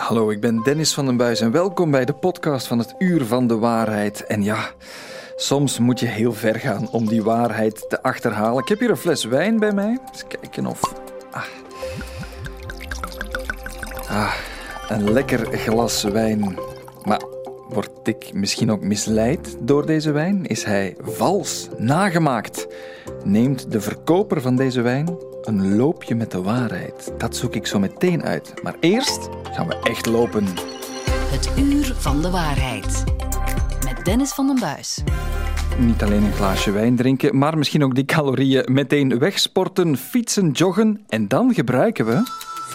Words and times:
Hallo, 0.00 0.30
ik 0.30 0.40
ben 0.40 0.62
Dennis 0.62 0.94
van 0.94 1.06
den 1.06 1.16
Buis 1.16 1.40
en 1.40 1.50
welkom 1.50 1.90
bij 1.90 2.04
de 2.04 2.12
podcast 2.12 2.66
van 2.66 2.78
het 2.78 2.94
Uur 2.98 3.24
van 3.24 3.46
de 3.46 3.58
Waarheid. 3.58 4.26
En 4.26 4.42
ja, 4.42 4.70
soms 5.36 5.78
moet 5.78 6.00
je 6.00 6.06
heel 6.06 6.32
ver 6.32 6.54
gaan 6.54 6.90
om 6.90 7.08
die 7.08 7.22
waarheid 7.22 7.84
te 7.88 8.02
achterhalen. 8.02 8.62
Ik 8.62 8.68
heb 8.68 8.78
hier 8.78 8.90
een 8.90 8.96
fles 8.96 9.24
wijn 9.24 9.58
bij 9.58 9.72
mij. 9.72 9.98
Eens 10.12 10.24
kijken 10.26 10.66
of. 10.66 10.80
Ah, 11.30 11.44
ah 14.08 14.34
een 14.88 15.12
lekker 15.12 15.58
glas 15.58 16.02
wijn. 16.02 16.58
Maar 17.04 17.22
word 17.68 17.90
ik 18.02 18.32
misschien 18.32 18.70
ook 18.70 18.82
misleid 18.82 19.56
door 19.60 19.86
deze 19.86 20.10
wijn? 20.10 20.46
Is 20.46 20.64
hij 20.64 20.96
vals, 21.00 21.68
nagemaakt? 21.76 22.66
Neemt 23.24 23.72
de 23.72 23.80
verkoper 23.80 24.40
van 24.40 24.56
deze 24.56 24.80
wijn 24.80 25.29
een 25.42 25.76
loopje 25.76 26.14
met 26.14 26.30
de 26.30 26.42
waarheid? 26.42 27.12
Dat 27.18 27.36
zoek 27.36 27.54
ik 27.54 27.66
zo 27.66 27.78
meteen 27.78 28.22
uit. 28.22 28.54
Maar 28.62 28.74
eerst 28.80 29.28
gaan 29.42 29.66
we 29.66 29.78
echt 29.82 30.06
lopen. 30.06 30.44
Het 31.30 31.50
uur 31.58 31.94
van 31.96 32.22
de 32.22 32.30
waarheid. 32.30 33.04
Met 33.84 34.04
Dennis 34.04 34.32
van 34.32 34.46
den 34.46 34.60
Buis. 34.60 35.02
Niet 35.78 36.02
alleen 36.02 36.22
een 36.22 36.32
glaasje 36.32 36.70
wijn 36.70 36.96
drinken, 36.96 37.38
maar 37.38 37.58
misschien 37.58 37.84
ook 37.84 37.94
die 37.94 38.04
calorieën 38.04 38.64
meteen 38.72 39.18
wegsporten, 39.18 39.96
fietsen, 39.96 40.50
joggen 40.50 41.04
en 41.08 41.28
dan 41.28 41.54
gebruiken 41.54 42.06
we 42.06 42.22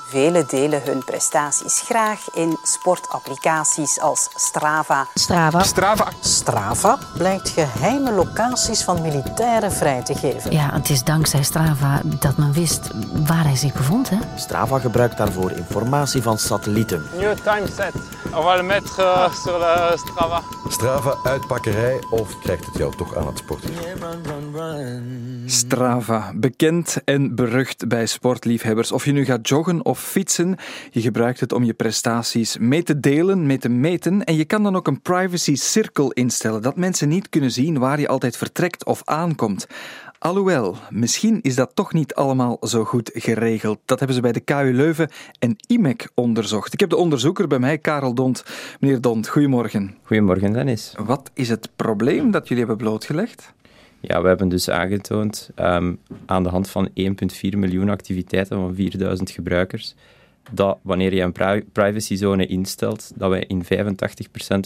Velen 0.08 0.48
delen 0.48 0.81
hun 0.84 1.04
prestaties 1.04 1.81
graag 1.85 2.20
in 2.34 2.58
sportapplicaties 2.63 3.99
als 3.99 4.30
Strava. 4.35 5.08
Strava. 5.13 5.63
Strava. 5.63 6.08
Strava 6.20 6.98
blijkt 7.18 7.49
geheime 7.49 8.12
locaties 8.12 8.84
van 8.84 9.02
militairen 9.02 9.71
vrij 9.71 10.04
te 10.04 10.16
geven. 10.16 10.52
Ja, 10.52 10.70
het 10.73 10.90
is 10.90 11.04
dankzij 11.04 11.44
Strava 11.44 12.02
dat 12.04 12.38
men 12.38 12.54
wist 12.54 12.90
waar 13.27 13.44
hij 13.44 13.55
zich 13.55 13.73
bevond. 13.73 14.09
Hè? 14.09 14.18
Strava 14.35 14.80
gebruikt 14.80 15.18
daarvoor 15.18 15.52
informatie 15.52 16.21
van 16.21 16.38
satellieten. 16.38 17.05
Nieuwe 17.18 17.35
timeset. 17.35 17.93
On 18.35 18.43
va 18.43 18.55
le 18.55 18.63
mettre 18.63 19.04
euh, 19.04 19.34
sur 19.34 19.60
le 19.60 19.98
Strava. 19.98 20.41
Strava 20.70 21.16
uitpakkerij 21.23 22.04
of 22.10 22.40
krijgt 22.40 22.66
het 22.66 22.77
jou 22.77 22.96
toch 22.96 23.16
aan 23.16 23.27
het 23.27 23.38
sporten? 23.38 23.70
Strava, 25.46 26.32
bekend 26.35 26.98
en 27.05 27.35
berucht 27.35 27.88
bij 27.88 28.05
sportliefhebbers. 28.05 28.91
Of 28.91 29.05
je 29.05 29.12
nu 29.12 29.26
gaat 29.26 29.48
joggen 29.48 29.85
of 29.86 30.00
fietsen, 30.00 30.55
je 30.91 31.02
gebruikt 31.02 31.40
het 31.40 31.54
om 31.54 31.64
je 31.64 31.74
prestaties 31.74 32.58
mee 32.58 32.84
te 32.84 33.00
delen, 33.00 33.46
mee 33.46 33.58
te 33.58 33.70
meten. 33.70 34.24
En 34.24 34.36
je 34.36 34.46
kan 34.46 34.64
dan 34.64 34.76
ook 34.76 34.88
een 34.88 35.02
privacy 35.02 35.55
circle 35.55 36.14
instellen, 36.14 36.62
dat 36.62 36.76
mensen 36.76 37.10
niet 37.10 37.30
kunnen 37.30 37.52
zien 37.52 37.80
waar 37.80 38.00
je 38.00 38.08
altijd 38.08 38.38
vertrekt 38.38 38.86
of 38.86 39.02
aankomt. 39.04 39.68
Alhoewel, 40.20 40.76
misschien 40.90 41.40
is 41.41 41.56
dat 41.56 41.72
toch 41.74 41.94
niet 41.94 42.16
allemaal 42.16 42.58
zo 42.62 42.84
goed 42.84 43.12
geregeld. 43.13 43.80
Dat 43.86 43.98
hebben 43.98 44.16
ze 44.16 44.22
bij 44.22 44.32
de 44.32 44.40
KU 44.40 44.74
Leuven 44.74 45.10
en 45.40 45.56
IMEC 45.68 46.10
onderzocht. 46.13 46.74
Ik 46.74 46.80
heb 46.80 46.90
de 46.90 46.96
onderzoeker 46.96 47.48
bij 47.48 47.60
mij, 47.60 47.78
Karel 47.78 48.13
Dont. 48.13 48.44
Meneer 48.80 49.02
Dont, 49.02 49.28
goedemorgen. 49.28 49.96
Goedemorgen, 50.04 50.54
Dennis. 50.54 50.94
Wat 50.98 51.32
is 51.34 51.50
het 51.50 51.70
probleem 51.76 52.32
dat 52.32 52.48
jullie 52.48 52.66
hebben 52.66 52.86
blootgelegd? 52.86 53.54
Ja, 54.07 54.21
we 54.21 54.27
hebben 54.27 54.49
dus 54.49 54.70
aangetoond 54.70 55.49
um, 55.55 55.99
aan 56.25 56.43
de 56.43 56.49
hand 56.49 56.70
van 56.70 56.89
1,4 56.89 56.93
miljoen 57.57 57.89
activiteiten 57.89 58.57
van 58.57 58.75
4000 58.75 59.29
gebruikers 59.29 59.95
dat 60.51 60.77
wanneer 60.81 61.13
je 61.13 61.21
een 61.21 61.31
pri 61.31 61.63
privacyzone 61.71 62.45
instelt, 62.45 63.11
dat 63.15 63.29
wij 63.29 63.45
in 63.48 63.63
85% 63.63 63.67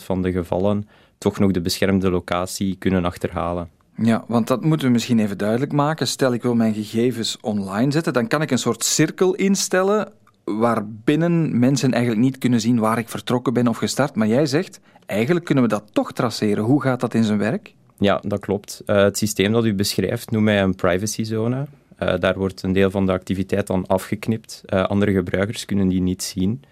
van 0.04 0.22
de 0.22 0.32
gevallen 0.32 0.88
toch 1.18 1.40
nog 1.40 1.52
de 1.52 1.62
beschermde 1.62 2.10
locatie 2.10 2.76
kunnen 2.76 3.06
achterhalen. 3.06 3.70
Ja, 3.96 4.24
want 4.28 4.48
dat 4.48 4.64
moeten 4.64 4.88
we 4.88 4.94
misschien 4.94 5.20
even 5.20 5.38
duidelijk 5.38 5.72
maken. 5.72 6.08
Stel 6.08 6.34
ik 6.34 6.42
wil 6.42 6.56
mijn 6.56 6.74
gegevens 6.74 7.38
online 7.42 7.92
zetten, 7.92 8.14
dan 8.14 8.28
kan 8.28 8.42
ik 8.42 8.52
een 8.52 8.58
soort 8.58 8.84
cirkel 8.84 9.34
instellen 9.34 10.12
waarbinnen 10.44 11.60
mensen 11.60 11.92
eigenlijk 11.92 12.22
niet 12.24 12.38
kunnen 12.38 12.62
zien 12.62 12.80
waar 12.80 12.98
ik 12.98 13.10
vertrokken 13.10 13.54
ben 13.54 13.68
of 13.68 13.78
gestart. 13.78 14.16
Maar 14.16 14.28
jij 14.28 14.46
zegt, 14.46 14.80
eigenlijk 15.06 15.46
kunnen 15.46 15.64
we 15.64 15.70
dat 15.70 15.84
toch 15.92 16.12
traceren. 16.12 16.64
Hoe 16.64 16.82
gaat 16.82 17.00
dat 17.00 17.14
in 17.14 17.24
zijn 17.24 17.38
werk? 17.38 17.76
Ja, 18.00 18.22
dat 18.24 18.40
klopt. 18.40 18.82
Uh, 18.86 18.96
het 18.96 19.18
systeem 19.18 19.52
dat 19.52 19.66
u 19.66 19.74
beschrijft 19.74 20.32
noemen 20.32 20.54
wij 20.54 20.64
een 20.64 20.76
privacyzone. 20.76 21.66
Uh, 22.00 22.14
daar 22.20 22.38
wordt 22.38 22.64
een 22.64 22.74
deel 22.74 22.92
van 22.92 23.06
de 23.06 23.12
activiteit 23.12 23.68
dan 23.68 23.88
afgeknipt. 23.88 24.64
Uh, 24.66 24.84
andere 24.84 25.12
gebruikers 25.12 25.66
kunnen 25.66 25.88
die 25.88 26.02
niet 26.02 26.24
zien. 26.24 26.64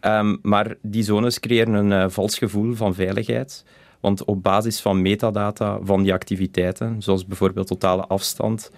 Um, 0.00 0.38
maar 0.42 0.76
die 0.80 1.02
zones 1.02 1.40
creëren 1.40 1.74
een 1.74 2.10
vals 2.10 2.38
gevoel 2.38 2.74
van 2.74 2.94
veiligheid. 2.94 3.64
Want 4.00 4.24
op 4.24 4.42
basis 4.42 4.80
van 4.80 5.02
metadata 5.02 5.78
van 5.82 6.02
die 6.02 6.12
activiteiten, 6.12 7.02
zoals 7.02 7.26
bijvoorbeeld 7.26 7.66
totale 7.66 8.06
afstand, 8.06 8.70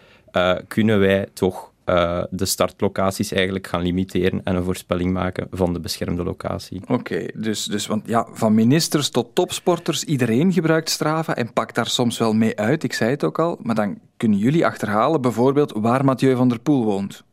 kunnen 0.68 0.98
wij 0.98 1.26
toch 1.32 1.72
uh, 1.86 2.22
de 2.30 2.44
startlocaties 2.44 3.32
eigenlijk 3.32 3.66
gaan 3.66 3.82
limiteren 3.82 4.40
en 4.44 4.56
een 4.56 4.64
voorspelling 4.64 5.12
maken 5.12 5.46
van 5.50 5.72
de 5.72 5.80
beschermde 5.80 6.24
locatie. 6.24 6.82
Oké, 6.86 7.26
dus, 7.34 7.64
dus 7.64 7.86
want 7.86 8.02
ja, 8.06 8.26
van 8.32 8.54
ministers 8.54 9.10
tot 9.10 9.34
topsporters, 9.34 10.04
iedereen 10.04 10.52
gebruikt 10.52 10.90
Strava 10.90 11.36
en 11.36 11.52
pakt 11.52 11.74
daar 11.74 11.86
soms 11.86 12.18
wel 12.18 12.32
mee 12.32 12.56
uit, 12.56 12.82
ik 12.82 12.92
zei 12.92 13.10
het 13.10 13.24
ook 13.24 13.38
al, 13.38 13.58
maar 13.62 13.74
dan 13.74 13.98
kunnen 14.16 14.38
jullie 14.38 14.66
achterhalen 14.66 15.20
bijvoorbeeld 15.20 15.72
waar 15.76 16.04
Mathieu 16.04 16.36
van 16.36 16.48
der 16.48 16.60
Poel 16.60 16.84
woont. 16.84 17.24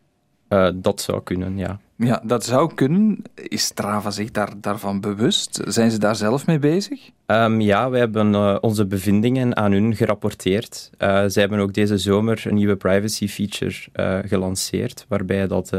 Uh, 0.53 0.69
dat 0.73 1.01
zou 1.01 1.23
kunnen, 1.23 1.57
ja. 1.57 1.79
Ja, 1.95 2.21
dat 2.25 2.45
zou 2.45 2.73
kunnen. 2.73 3.21
Is 3.35 3.63
Strava 3.63 4.11
zich 4.11 4.31
daar, 4.31 4.53
daarvan 4.57 5.01
bewust? 5.01 5.61
Zijn 5.67 5.91
ze 5.91 5.99
daar 5.99 6.15
zelf 6.15 6.45
mee 6.45 6.59
bezig? 6.59 7.09
Um, 7.25 7.61
ja, 7.61 7.89
we 7.89 7.97
hebben 7.97 8.33
uh, 8.33 8.57
onze 8.61 8.85
bevindingen 8.85 9.57
aan 9.57 9.71
hun 9.71 9.95
gerapporteerd. 9.95 10.89
Uh, 10.97 11.23
zij 11.27 11.41
hebben 11.41 11.59
ook 11.59 11.73
deze 11.73 11.97
zomer 11.97 12.43
een 12.47 12.55
nieuwe 12.55 12.75
privacy 12.75 13.27
feature 13.27 14.23
gelanceerd, 14.27 15.05
waarbij 15.07 15.47
dat 15.47 15.71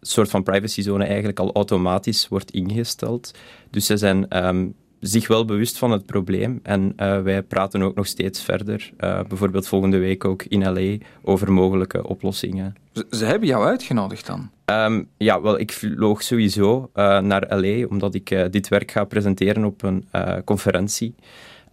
soort 0.00 0.30
van 0.30 0.42
privacyzone 0.42 1.04
eigenlijk 1.04 1.38
al 1.38 1.52
automatisch 1.52 2.28
wordt 2.28 2.50
ingesteld. 2.50 3.30
Dus 3.70 3.86
ze 3.86 3.96
zijn 3.96 4.46
um, 4.46 4.74
zich 5.00 5.28
wel 5.28 5.44
bewust 5.44 5.78
van 5.78 5.90
het 5.90 6.06
probleem. 6.06 6.60
En 6.62 6.92
uh, 6.96 7.22
wij 7.22 7.42
praten 7.42 7.82
ook 7.82 7.94
nog 7.94 8.06
steeds 8.06 8.42
verder, 8.42 8.92
uh, 8.98 9.20
bijvoorbeeld 9.28 9.68
volgende 9.68 9.98
week 9.98 10.24
ook 10.24 10.42
in 10.42 10.72
LA, 10.72 10.96
over 11.22 11.52
mogelijke 11.52 12.06
oplossingen. 12.06 12.74
Ze, 12.92 13.06
ze 13.10 13.24
hebben 13.24 13.48
jou 13.48 13.66
uitgenodigd 13.66 14.26
dan? 14.26 14.50
Um, 14.64 15.08
ja, 15.16 15.40
wel, 15.40 15.58
ik 15.58 15.72
vloog 15.72 16.22
sowieso 16.22 16.90
uh, 16.94 17.20
naar 17.20 17.56
LA, 17.56 17.86
omdat 17.86 18.14
ik 18.14 18.46
dit 18.50 18.68
werk 18.68 18.90
ga 18.90 19.04
presenteren 19.04 19.64
op 19.64 19.82
een 19.82 20.04
conferentie. 20.44 21.14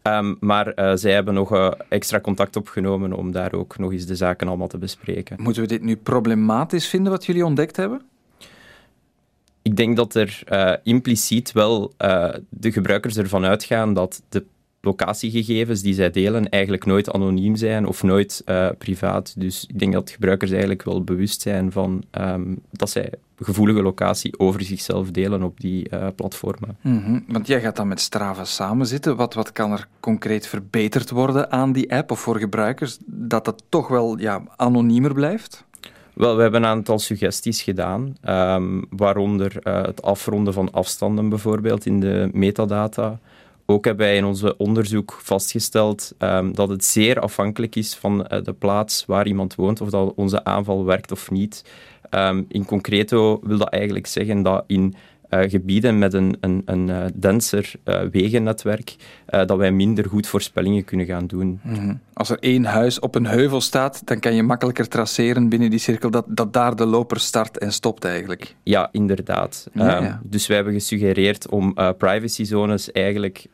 Um, 0.03 0.38
maar 0.39 0.97
zij 0.97 1.12
hebben 1.12 1.33
nog 1.33 1.75
extra 1.89 2.19
contact 2.19 2.56
opgenomen 2.56 3.13
om 3.13 3.31
daar 3.31 3.53
ook 3.53 3.78
nog 3.78 3.91
eens 3.91 4.06
de 4.06 4.16
zaken 4.16 4.47
allemaal 4.47 4.67
te 4.67 4.78
bespreken. 4.78 5.41
Moeten 5.41 5.62
we 5.62 5.67
dit 5.67 5.81
nu 5.81 5.95
problematisch 5.95 6.88
vinden, 6.88 7.12
wat 7.12 7.25
jullie 7.25 7.45
ontdekt 7.45 7.75
hebben? 7.75 8.01
Ik 9.63 9.75
denk 9.75 9.96
dat 9.96 10.16
er 10.16 10.44
uh, 10.51 10.74
impliciet 10.84 11.51
wel 11.51 11.94
uh, 12.00 12.29
de 12.50 12.72
gebruikers 12.72 13.18
ervan 13.18 13.46
uitgaan 13.46 13.94
dat 13.94 14.22
de 14.29 14.46
locatiegegevens 14.81 15.81
die 15.81 15.94
zij 15.94 16.09
delen 16.09 16.50
eigenlijk 16.50 16.85
nooit 16.85 17.12
anoniem 17.12 17.56
zijn 17.56 17.85
of 17.85 18.03
nooit 18.03 18.41
uh, 18.46 18.69
privaat. 18.78 19.34
Dus 19.38 19.66
ik 19.68 19.79
denk 19.79 19.94
dat 19.94 20.09
gebruikers 20.09 20.51
eigenlijk 20.51 20.84
wel 20.84 21.03
bewust 21.03 21.41
zijn 21.41 21.72
van 21.72 22.03
um, 22.12 22.59
dat 22.72 22.90
zij 22.90 23.09
gevoelige 23.40 23.81
locatie 23.81 24.40
over 24.40 24.63
zichzelf 24.63 25.12
delen 25.12 25.44
op 25.44 25.59
die 25.59 25.90
platformen. 26.16 26.78
-hmm. 26.81 27.24
Want 27.28 27.47
jij 27.47 27.62
gaat 27.62 27.75
dan 27.75 27.88
met 27.88 28.00
Strava 28.00 28.45
samenzitten. 28.45 29.16
Wat, 29.16 29.34
wat 29.34 29.51
kan 29.51 29.72
er 29.72 29.88
concreet 30.00 30.47
verbeterd 30.47 31.09
worden 31.09 31.51
aan 31.51 31.72
die 31.72 31.94
app 31.94 32.12
of 32.12 32.19
voor 32.19 32.40
gebruikers 32.40 32.97
dat 33.06 33.45
het 33.45 33.63
toch 33.69 33.88
wel 33.88 34.19
ja, 34.19 34.44
anoniemer 34.56 35.13
blijft? 35.13 35.66
Wel, 36.13 36.35
we 36.35 36.41
hebben 36.41 36.63
een 36.63 36.69
aantal 36.69 37.00
suggesties 37.00 37.62
gedaan, 37.62 38.16
um, 38.28 38.85
waaronder 38.90 39.56
uh, 39.63 39.81
het 39.81 40.01
afronden 40.01 40.53
van 40.53 40.72
afstanden 40.72 41.29
bijvoorbeeld 41.29 41.85
in 41.85 42.00
de 42.00 42.29
metadata. 42.34 43.19
Ook 43.66 43.85
hebben 43.85 44.06
wij 44.06 44.16
in 44.16 44.25
ons 44.25 44.56
onderzoek 44.57 45.19
vastgesteld 45.22 46.13
um, 46.19 46.56
dat 46.56 46.69
het 46.69 46.85
zeer 46.85 47.19
afhankelijk 47.19 47.75
is 47.75 47.96
van 47.96 48.19
uh, 48.19 48.44
de 48.44 48.53
plaats 48.53 49.06
waar 49.06 49.28
iemand 49.28 49.56
woont, 49.56 49.81
of 49.81 49.90
dat 49.90 50.13
onze 50.16 50.44
aanval 50.44 50.85
werkt 50.85 51.12
of 51.12 51.31
niet. 51.31 51.66
Um, 52.09 52.45
in 52.47 52.66
concreto 52.66 53.40
wil 53.44 53.57
dat 53.57 53.69
eigenlijk 53.69 54.07
zeggen 54.07 54.41
dat 54.41 54.63
in 54.68 54.95
gebieden 55.41 56.00
met 56.00 56.13
een, 56.13 56.38
een, 56.39 56.62
een 56.65 56.88
uh, 56.88 57.06
denser 57.13 57.71
uh, 57.85 58.01
wegennetwerk, 58.12 58.95
dat 59.25 59.57
wij 59.57 59.71
minder 59.71 60.09
goed 60.09 60.27
voorspellingen 60.27 60.83
kunnen 60.83 61.06
gaan 61.06 61.27
doen. 61.27 61.59
Mm 61.63 61.74
-hmm. 61.74 62.00
Als 62.13 62.30
er 62.30 62.38
één 62.39 62.65
huis 62.65 63.00
op 63.00 63.15
een 63.15 63.25
heuvel 63.25 63.62
staat, 63.62 64.01
dan 64.06 64.19
kan 64.19 64.35
je 64.35 64.44
makkelijker 64.44 64.88
traceren 64.88 65.50
binnen 65.50 65.69
die 65.69 65.80
cirkel 65.80 66.12
dat, 66.12 66.25
dat 66.27 66.53
daar 66.53 66.75
de 66.75 66.85
loper 66.85 67.19
start 67.19 67.57
en 67.57 67.74
stopt 67.74 68.06
eigenlijk. 68.06 68.56
Ja, 68.63 68.89
inderdaad. 68.91 69.68
Ja, 69.74 70.01
ja. 70.01 70.21
Dus 70.24 70.47
wij 70.47 70.56
hebben 70.56 70.74
gesuggereerd 70.74 71.50
om 71.50 71.74
privacyzones 71.97 72.91
eigenlijk 72.91 73.45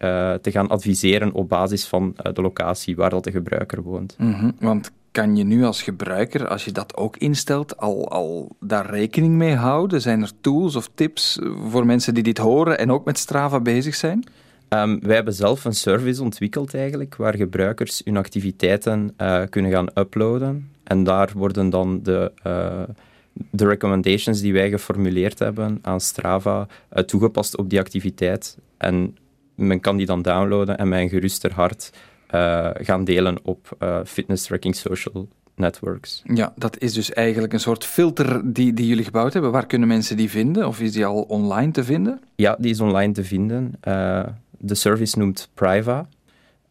te 0.42 0.52
gaan 0.52 0.68
adviseren 0.68 1.34
op 1.34 1.50
basis 1.50 1.86
van 1.86 2.16
de 2.34 2.42
locatie 2.42 2.96
waar 2.96 3.10
dat 3.10 3.24
de 3.24 3.32
gebruiker 3.32 3.82
woont. 3.82 4.16
Mm 4.18 4.34
-hmm. 4.34 4.56
Want 4.60 4.92
kan 5.12 5.36
je 5.36 5.44
nu 5.44 5.64
als 5.64 5.82
gebruiker, 5.82 6.48
als 6.48 6.66
je 6.66 6.72
dat 6.72 6.98
ook 6.98 7.18
instelt, 7.18 7.78
al, 7.78 8.10
al 8.10 8.56
daar 8.60 8.90
rekening 8.90 9.36
mee 9.36 9.56
houden? 9.56 10.02
Zijn 10.02 10.22
er 10.22 10.32
tools 10.42 10.76
of 10.76 10.90
tips 10.94 11.40
voor 11.70 11.86
mensen 11.86 12.14
die 12.14 12.24
dit 12.24 12.38
horen 12.38 12.78
en 12.78 12.92
ook 12.92 13.06
met 13.06 13.18
Strava 13.18 13.60
bezig 13.60 13.96
zijn? 13.96 14.24
Um, 14.70 15.00
wij 15.00 15.16
hebben 15.16 15.34
zelf 15.34 15.66
een 15.66 15.74
service 15.74 16.24
ontwikkeld 16.24 16.74
eigenlijk, 16.74 17.16
waar 17.16 17.36
gebruikers 17.36 18.02
hun 18.06 18.18
activiteiten 18.18 19.14
uh, 19.18 19.42
kunnen 19.50 19.72
gaan 19.72 19.90
uploaden. 19.94 20.72
En 20.84 21.04
daar 21.04 21.30
worden 21.36 21.70
dan 21.70 22.00
de, 22.04 22.32
uh, 22.48 22.82
de 23.52 23.66
recommendations 23.66 24.42
die 24.42 24.54
wij 24.54 24.70
geformuleerd 24.70 25.40
hebben 25.40 25.80
aan 25.82 26.02
Strava 26.02 26.68
uh, 26.94 27.04
toegepast 27.04 27.58
op 27.58 27.70
die 27.70 27.80
activiteit. 27.80 28.58
En 28.78 29.18
men 29.56 29.80
kan 29.80 29.98
die 29.98 30.06
dan 30.06 30.22
downloaden 30.22 30.78
en 30.78 30.92
een 30.92 31.10
geruster 31.10 31.54
hart 31.54 31.92
uh, 32.36 32.70
gaan 32.74 33.04
delen 33.04 33.38
op 33.44 33.78
uh, 33.80 34.00
fitness 34.06 34.46
tracking 34.46 34.76
social 34.76 35.28
networks. 35.56 36.22
Ja, 36.34 36.54
dat 36.56 36.78
is 36.78 36.94
dus 36.94 37.14
eigenlijk 37.14 37.54
een 37.54 37.60
soort 37.60 37.86
filter 37.86 38.54
die, 38.54 38.74
die 38.74 38.88
jullie 38.88 39.04
gebouwd 39.04 39.34
hebben. 39.34 39.52
Waar 39.52 39.66
kunnen 39.66 39.88
mensen 39.88 40.18
die 40.18 40.30
vinden? 40.30 40.68
Of 40.68 40.80
is 40.80 40.92
die 40.92 41.06
al 41.06 41.22
online 41.22 41.72
te 41.72 41.84
vinden? 41.84 42.22
Ja, 42.36 42.56
die 42.60 42.72
is 42.72 42.80
online 42.80 43.14
te 43.14 43.24
vinden. 43.24 43.74
Uh, 43.88 44.24
de 44.58 44.76
service 44.76 45.18
noemt 45.18 45.50
Priva. 45.54 46.08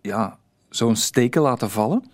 ja, 0.00 0.38
zo'n 0.74 0.96
steken 0.96 1.42
laten 1.42 1.70
vallen? 1.70 2.04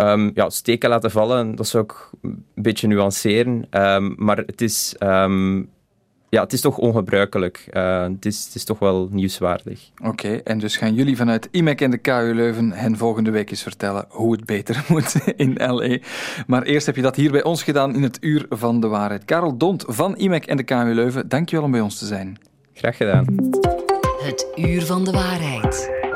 Um, 0.00 0.30
ja, 0.34 0.50
steken 0.50 0.88
laten 0.88 1.10
vallen, 1.10 1.54
dat 1.54 1.68
zou 1.68 1.84
ik 1.84 2.10
een 2.22 2.44
beetje 2.54 2.86
nuanceren. 2.86 3.66
Um, 3.70 4.14
maar 4.18 4.36
het 4.36 4.60
is, 4.60 4.94
um, 4.98 5.68
ja, 6.28 6.42
het 6.42 6.52
is 6.52 6.60
toch 6.60 6.78
ongebruikelijk. 6.78 7.68
Uh, 7.72 8.02
het, 8.02 8.26
is, 8.26 8.44
het 8.44 8.54
is 8.54 8.64
toch 8.64 8.78
wel 8.78 9.08
nieuwswaardig. 9.10 9.90
Oké, 9.98 10.08
okay, 10.08 10.40
en 10.44 10.58
dus 10.58 10.76
gaan 10.76 10.94
jullie 10.94 11.16
vanuit 11.16 11.48
IMEC 11.50 11.80
en 11.80 11.90
de 11.90 11.98
KU 11.98 12.34
Leuven 12.34 12.72
hen 12.72 12.96
volgende 12.96 13.30
week 13.30 13.50
eens 13.50 13.62
vertellen 13.62 14.04
hoe 14.08 14.32
het 14.32 14.44
beter 14.44 14.84
moet 14.88 15.14
in 15.36 15.54
LA. 15.54 15.98
Maar 16.46 16.62
eerst 16.62 16.86
heb 16.86 16.96
je 16.96 17.02
dat 17.02 17.16
hier 17.16 17.30
bij 17.30 17.44
ons 17.44 17.62
gedaan 17.62 17.94
in 17.94 18.02
het 18.02 18.18
Uur 18.20 18.46
van 18.48 18.80
de 18.80 18.86
Waarheid. 18.86 19.24
Karel 19.24 19.56
Dont 19.56 19.84
van 19.86 20.16
IMEC 20.16 20.46
en 20.46 20.56
de 20.56 20.62
KU 20.62 20.94
Leuven, 20.94 21.28
dankjewel 21.28 21.64
om 21.64 21.70
bij 21.70 21.80
ons 21.80 21.98
te 21.98 22.06
zijn. 22.06 22.38
Graag 22.72 22.96
gedaan. 22.96 23.24
Het 24.22 24.46
Uur 24.56 24.82
van 24.82 25.04
de 25.04 25.10
Waarheid. 25.10 26.09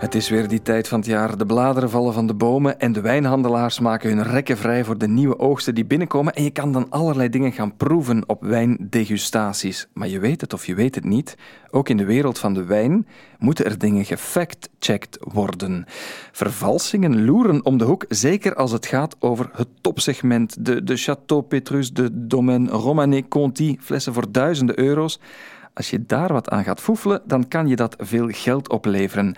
Het 0.00 0.14
is 0.14 0.28
weer 0.28 0.48
die 0.48 0.62
tijd 0.62 0.88
van 0.88 0.98
het 0.98 1.08
jaar. 1.08 1.38
De 1.38 1.46
bladeren 1.46 1.90
vallen 1.90 2.12
van 2.12 2.26
de 2.26 2.34
bomen 2.34 2.80
en 2.80 2.92
de 2.92 3.00
wijnhandelaars 3.00 3.80
maken 3.80 4.16
hun 4.16 4.22
rekken 4.22 4.56
vrij 4.56 4.84
voor 4.84 4.98
de 4.98 5.08
nieuwe 5.08 5.38
oogsten 5.38 5.74
die 5.74 5.84
binnenkomen. 5.84 6.32
En 6.32 6.42
je 6.42 6.50
kan 6.50 6.72
dan 6.72 6.90
allerlei 6.90 7.28
dingen 7.28 7.52
gaan 7.52 7.76
proeven 7.76 8.28
op 8.28 8.42
wijndegustaties. 8.42 9.88
Maar 9.92 10.08
je 10.08 10.18
weet 10.18 10.40
het 10.40 10.52
of 10.52 10.66
je 10.66 10.74
weet 10.74 10.94
het 10.94 11.04
niet, 11.04 11.36
ook 11.70 11.88
in 11.88 11.96
de 11.96 12.04
wereld 12.04 12.38
van 12.38 12.54
de 12.54 12.64
wijn 12.64 13.06
moeten 13.38 13.64
er 13.64 13.78
dingen 13.78 14.04
gefact-checked 14.04 15.18
worden. 15.20 15.84
Vervalsingen 16.32 17.24
loeren 17.24 17.64
om 17.64 17.78
de 17.78 17.84
hoek, 17.84 18.04
zeker 18.08 18.54
als 18.54 18.72
het 18.72 18.86
gaat 18.86 19.16
over 19.18 19.50
het 19.52 19.68
topsegment. 19.80 20.64
De, 20.64 20.84
de 20.84 20.98
Château 20.98 21.48
Petrus, 21.48 21.92
de 21.92 22.26
Domaine 22.26 22.70
Romanée 22.70 23.28
Conti, 23.28 23.76
flessen 23.80 24.12
voor 24.12 24.32
duizenden 24.32 24.78
euro's. 24.78 25.20
Als 25.74 25.90
je 25.90 26.06
daar 26.06 26.32
wat 26.32 26.48
aan 26.48 26.64
gaat 26.64 26.80
foefelen, 26.80 27.22
dan 27.24 27.48
kan 27.48 27.68
je 27.68 27.76
dat 27.76 27.96
veel 27.98 28.28
geld 28.30 28.68
opleveren. 28.68 29.36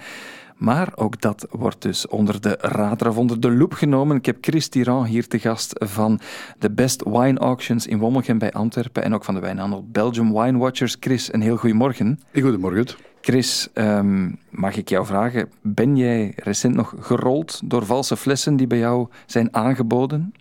Maar 0.63 0.93
ook 0.95 1.21
dat 1.21 1.47
wordt 1.51 1.83
dus 1.83 2.07
onder 2.07 2.41
de 2.41 2.59
radar 2.61 3.09
of 3.09 3.17
onder 3.17 3.41
de 3.41 3.51
loep 3.51 3.73
genomen. 3.73 4.17
Ik 4.17 4.27
heb 4.27 4.37
Chris 4.41 4.69
Tiran 4.69 5.05
hier 5.05 5.29
te 5.29 5.39
gast 5.39 5.73
van 5.79 6.21
de 6.59 6.71
Best 6.71 7.03
Wine 7.05 7.39
Auctions 7.39 7.87
in 7.87 7.99
Wommelgem 7.99 8.39
bij 8.39 8.53
Antwerpen 8.53 9.03
en 9.03 9.15
ook 9.15 9.25
van 9.25 9.35
de 9.35 9.41
wijnhandel 9.41 9.87
Belgium 9.93 10.33
Wine 10.33 10.59
Watchers. 10.59 10.97
Chris, 11.01 11.33
een 11.33 11.41
heel 11.41 11.57
goedemorgen. 11.57 12.21
Goedemorgen. 12.33 12.87
Chris, 13.21 13.69
um, 13.75 14.39
mag 14.51 14.77
ik 14.77 14.89
jou 14.89 15.07
vragen, 15.07 15.49
ben 15.61 15.97
jij 15.97 16.33
recent 16.37 16.75
nog 16.75 16.95
gerold 16.99 17.61
door 17.65 17.87
valse 17.87 18.17
flessen 18.17 18.57
die 18.57 18.67
bij 18.67 18.79
jou 18.79 19.09
zijn 19.27 19.55
aangeboden? 19.55 20.33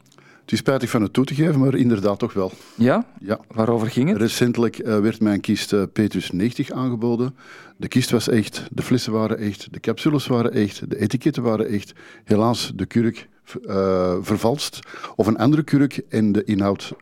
Het 0.41 0.51
is 0.51 0.57
spijtig 0.57 0.89
van 0.89 1.01
het 1.01 1.13
toe 1.13 1.25
te 1.25 1.35
geven, 1.35 1.59
maar 1.59 1.75
inderdaad 1.75 2.19
toch 2.19 2.33
wel. 2.33 2.51
Ja? 2.75 3.05
Ja. 3.19 3.39
Waarover 3.47 3.87
ging 3.87 4.09
het? 4.09 4.17
Recentelijk 4.17 4.79
uh, 4.79 4.99
werd 4.99 5.21
mijn 5.21 5.39
kist 5.39 5.73
uh, 5.73 5.83
Petrus 5.93 6.31
90 6.31 6.71
aangeboden. 6.71 7.35
De 7.77 7.87
kist 7.87 8.09
was 8.11 8.27
echt, 8.27 8.67
de 8.71 8.81
flessen 8.81 9.13
waren 9.13 9.37
echt, 9.37 9.67
de 9.73 9.79
capsules 9.79 10.27
waren 10.27 10.51
echt, 10.51 10.89
de 10.89 10.99
etiketten 10.99 11.43
waren 11.43 11.67
echt. 11.67 11.93
Helaas 12.23 12.71
de 12.75 12.85
kurk 12.85 13.27
uh, 13.61 14.15
vervalst. 14.21 14.79
Of 15.15 15.27
een 15.27 15.37
andere 15.37 15.63
kurk 15.63 16.01
en 16.09 16.31
de 16.31 16.43
inhoud, 16.43 16.93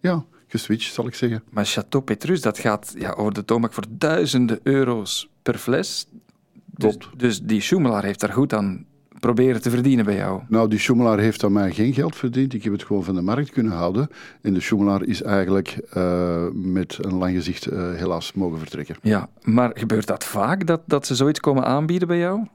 ja, 0.00 0.24
geswitcht, 0.46 0.92
zal 0.92 1.06
ik 1.06 1.14
zeggen. 1.14 1.42
Maar 1.50 1.64
Chateau 1.64 2.04
Petrus, 2.04 2.40
dat 2.40 2.58
gaat 2.58 2.94
ja, 2.98 3.12
over 3.12 3.34
de 3.34 3.44
toonbank 3.44 3.72
voor 3.72 3.84
duizenden 3.90 4.60
euro's 4.62 5.30
per 5.42 5.58
fles. 5.58 6.06
Dus, 6.66 6.96
dus 7.16 7.40
die 7.42 7.60
Schumelaar 7.60 8.04
heeft 8.04 8.20
daar 8.20 8.32
goed 8.32 8.52
aan 8.52 8.86
proberen 9.20 9.62
te 9.62 9.70
verdienen 9.70 10.04
bij 10.04 10.16
jou? 10.16 10.40
Nou, 10.48 10.68
die 10.68 10.78
Schumelaar 10.78 11.18
heeft 11.18 11.44
aan 11.44 11.52
mij 11.52 11.70
geen 11.70 11.94
geld 11.94 12.16
verdiend. 12.16 12.54
Ik 12.54 12.64
heb 12.64 12.72
het 12.72 12.84
gewoon 12.84 13.04
van 13.04 13.14
de 13.14 13.20
markt 13.22 13.50
kunnen 13.50 13.72
houden. 13.72 14.08
En 14.42 14.54
de 14.54 14.60
Schumelaar 14.60 15.02
is 15.02 15.22
eigenlijk 15.22 15.80
uh, 15.96 16.46
met 16.52 16.98
een 17.00 17.14
lang 17.14 17.34
gezicht 17.34 17.72
uh, 17.72 17.94
helaas 17.94 18.32
mogen 18.32 18.58
vertrekken. 18.58 18.96
Ja, 19.02 19.28
maar 19.42 19.70
gebeurt 19.74 20.06
dat 20.06 20.24
vaak, 20.24 20.66
dat, 20.66 20.80
dat 20.86 21.06
ze 21.06 21.14
zoiets 21.14 21.40
komen 21.40 21.64
aanbieden 21.64 22.08
bij 22.08 22.18
jou? 22.18 22.46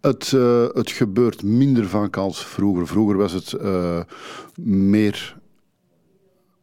Het, 0.00 0.32
uh, 0.34 0.66
het 0.72 0.90
gebeurt 0.90 1.42
minder 1.42 1.86
vaak 1.86 2.16
als 2.16 2.46
vroeger. 2.46 2.86
Vroeger 2.86 3.16
was 3.16 3.32
het 3.32 3.56
meer 4.64 5.38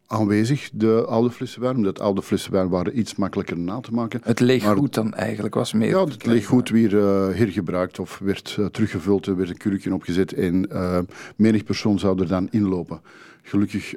aanwezig, 0.08 0.70
de 0.74 1.06
oude 1.08 1.32
flessen 1.32 1.62
wijn. 1.62 1.76
Omdat 1.76 2.00
oude 2.00 2.22
flessen 2.22 2.52
wijn 2.52 2.70
waren 2.70 3.00
iets 3.00 3.16
makkelijker 3.16 3.58
na 3.58 3.80
te 3.80 3.92
maken. 3.92 4.22
Het 4.24 4.40
leeggoed 4.40 4.94
dan 4.94 5.14
eigenlijk 5.14 5.56
was 5.56 5.74
meer... 5.74 5.90
Ja, 5.90 6.04
het 6.04 6.26
leeggoed 6.26 6.70
weer 6.70 6.94
uh, 6.94 7.38
hergebruikt 7.38 8.00
of 8.00 8.20
werd 8.24 8.56
uh, 8.60 8.66
teruggevuld. 8.66 9.26
Er 9.26 9.38
werd 9.38 9.50
een 9.50 9.58
kurkje 9.58 9.94
opgezet 9.94 10.34
en 10.34 10.68
uh, 10.72 11.00
menig 11.36 11.64
persoon 11.64 12.00
zou 12.00 12.22
er 12.22 12.28
dan 12.28 12.48
inlopen. 12.52 13.02
Gelukkig, 13.48 13.94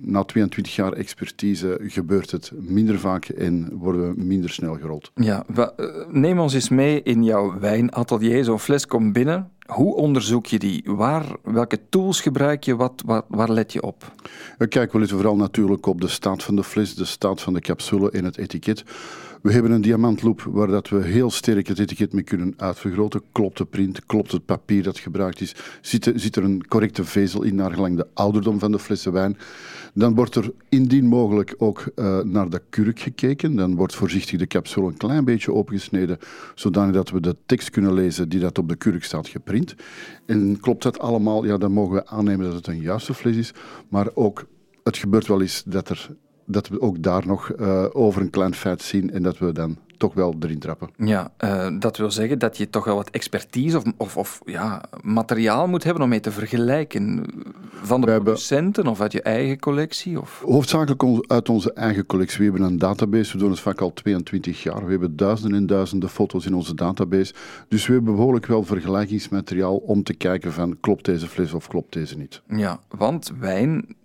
na 0.00 0.24
22 0.24 0.74
jaar 0.74 0.92
expertise 0.92 1.80
gebeurt 1.82 2.30
het 2.30 2.52
minder 2.54 2.98
vaak 2.98 3.24
en 3.24 3.68
worden 3.72 4.14
we 4.14 4.24
minder 4.24 4.50
snel 4.50 4.74
gerold. 4.74 5.10
Ja, 5.14 5.44
neem 6.08 6.38
ons 6.38 6.54
eens 6.54 6.68
mee 6.68 7.02
in 7.02 7.24
jouw 7.24 7.58
wijnatelier. 7.58 8.44
Zo'n 8.44 8.58
fles 8.58 8.86
komt 8.86 9.12
binnen. 9.12 9.50
Hoe 9.66 9.94
onderzoek 9.94 10.46
je 10.46 10.58
die? 10.58 10.82
Waar, 10.86 11.24
welke 11.42 11.78
tools 11.88 12.20
gebruik 12.20 12.64
je? 12.64 12.76
Wat, 12.76 13.02
waar, 13.06 13.22
waar 13.28 13.50
let 13.50 13.72
je 13.72 13.82
op? 13.82 14.12
Kijk, 14.68 14.92
we 14.92 14.98
letten 14.98 15.16
vooral 15.16 15.36
natuurlijk 15.36 15.86
op 15.86 16.00
de 16.00 16.08
staat 16.08 16.42
van 16.42 16.56
de 16.56 16.64
fles, 16.64 16.94
de 16.94 17.04
staat 17.04 17.40
van 17.40 17.52
de 17.52 17.60
capsule 17.60 18.10
en 18.10 18.24
het 18.24 18.38
etiket. 18.38 18.84
We 19.44 19.52
hebben 19.52 19.70
een 19.70 19.80
diamantloop 19.80 20.42
waar 20.42 20.66
dat 20.66 20.88
we 20.88 21.02
heel 21.02 21.30
sterk 21.30 21.66
het 21.66 21.78
etiket 21.78 22.12
mee 22.12 22.22
kunnen 22.22 22.54
uitvergroten. 22.56 23.22
Klopt 23.32 23.58
de 23.58 23.64
print, 23.64 24.06
klopt 24.06 24.32
het 24.32 24.44
papier 24.44 24.82
dat 24.82 24.98
gebruikt 24.98 25.40
is, 25.40 25.54
zit, 25.80 26.06
er, 26.06 26.20
zit 26.20 26.36
er 26.36 26.44
een 26.44 26.66
correcte 26.66 27.04
vezel 27.04 27.42
in 27.42 27.54
naar 27.54 27.72
gelang 27.72 27.96
de 27.96 28.06
ouderdom 28.14 28.58
van 28.58 28.72
de 28.72 28.78
flessen 28.78 29.12
wijn. 29.12 29.36
Dan 29.94 30.14
wordt 30.14 30.34
er 30.34 30.52
indien 30.68 31.06
mogelijk 31.06 31.54
ook 31.58 31.84
uh, 31.96 32.20
naar 32.20 32.50
de 32.50 32.62
kurk 32.70 33.00
gekeken. 33.00 33.56
Dan 33.56 33.76
wordt 33.76 33.94
voorzichtig 33.94 34.38
de 34.38 34.46
capsule 34.46 34.86
een 34.86 34.96
klein 34.96 35.24
beetje 35.24 35.52
opengesneden, 35.52 36.18
zodanig 36.54 36.94
dat 36.94 37.10
we 37.10 37.20
de 37.20 37.36
tekst 37.46 37.70
kunnen 37.70 37.94
lezen 37.94 38.28
die 38.28 38.40
dat 38.40 38.58
op 38.58 38.68
de 38.68 38.76
kurk 38.76 39.04
staat 39.04 39.28
geprint. 39.28 39.74
En 40.26 40.60
klopt 40.60 40.82
dat 40.82 40.98
allemaal, 40.98 41.44
ja, 41.44 41.58
dan 41.58 41.72
mogen 41.72 41.94
we 41.94 42.06
aannemen 42.06 42.46
dat 42.46 42.54
het 42.54 42.66
een 42.66 42.80
juiste 42.80 43.14
fles 43.14 43.36
is. 43.36 43.52
Maar 43.88 44.08
ook, 44.14 44.46
het 44.82 44.96
gebeurt 44.96 45.26
wel 45.26 45.40
eens 45.40 45.62
dat 45.66 45.88
er 45.88 46.08
dat 46.44 46.68
we 46.68 46.80
ook 46.80 47.02
daar 47.02 47.26
nog 47.26 47.52
uh, 47.60 47.84
over 47.92 48.22
een 48.22 48.30
klein 48.30 48.54
feit 48.54 48.82
zien 48.82 49.10
en 49.10 49.22
dat 49.22 49.38
we 49.38 49.52
dan 49.52 49.78
toch 49.96 50.14
wel 50.14 50.34
erin 50.40 50.58
trappen. 50.58 50.88
Ja, 50.96 51.32
uh, 51.44 51.66
dat 51.78 51.96
wil 51.96 52.10
zeggen 52.10 52.38
dat 52.38 52.56
je 52.56 52.70
toch 52.70 52.84
wel 52.84 52.96
wat 52.96 53.10
expertise 53.10 53.76
of, 53.76 53.84
of, 53.96 54.16
of 54.16 54.40
ja, 54.44 54.82
materiaal 55.02 55.66
moet 55.66 55.84
hebben 55.84 56.02
om 56.02 56.08
mee 56.08 56.20
te 56.20 56.30
vergelijken. 56.30 57.24
Van 57.82 58.00
de 58.00 58.06
producenten 58.06 58.86
of 58.86 59.00
uit 59.00 59.12
je 59.12 59.22
eigen 59.22 59.58
collectie? 59.58 60.20
Of? 60.20 60.42
Hoofdzakelijk 60.44 61.30
uit 61.30 61.48
onze 61.48 61.72
eigen 61.72 62.06
collectie. 62.06 62.38
We 62.38 62.44
hebben 62.44 62.62
een 62.62 62.78
database, 62.78 63.32
we 63.32 63.38
doen 63.38 63.50
het 63.50 63.60
vaak 63.60 63.80
al 63.80 63.92
22 63.92 64.62
jaar. 64.62 64.84
We 64.84 64.90
hebben 64.90 65.16
duizenden 65.16 65.58
en 65.58 65.66
duizenden 65.66 66.08
foto's 66.08 66.46
in 66.46 66.54
onze 66.54 66.74
database. 66.74 67.34
Dus 67.68 67.86
we 67.86 67.92
hebben 67.92 68.14
behoorlijk 68.14 68.46
wel 68.46 68.62
vergelijkingsmateriaal 68.62 69.76
om 69.76 70.02
te 70.02 70.14
kijken 70.14 70.52
van 70.52 70.76
klopt 70.80 71.04
deze 71.04 71.28
fles 71.28 71.52
of 71.52 71.68
klopt 71.68 71.92
deze 71.92 72.16
niet. 72.16 72.42
Ja, 72.48 72.80
want 72.88 73.32
wijn 73.38 73.96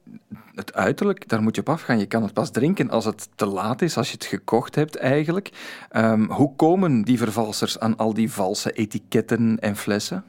het 0.56 0.74
uiterlijk, 0.74 1.30
daar 1.30 1.42
moet 1.42 1.56
je 1.56 1.62
op 1.62 1.70
afgaan. 1.70 2.00
Je 2.00 2.06
kan 2.06 2.24
het 2.24 2.34
pas 2.34 2.52
drinken 2.52 2.90
als 2.90 3.06
het 3.06 3.30
te 3.36 3.46
laat 3.46 3.82
is, 3.82 3.98
als 3.98 4.08
je 4.08 4.14
het 4.14 4.26
gekocht 4.26 4.76
hebt 4.76 4.96
eigenlijk. 4.96 5.52
Um, 5.96 6.32
hoe 6.32 6.56
komen 6.56 7.02
die 7.02 7.18
vervalsers 7.18 7.80
aan 7.80 7.98
al 7.98 8.14
die 8.14 8.32
valse 8.32 8.72
etiketten 8.72 9.60
en 9.60 9.76
flessen? 9.76 10.24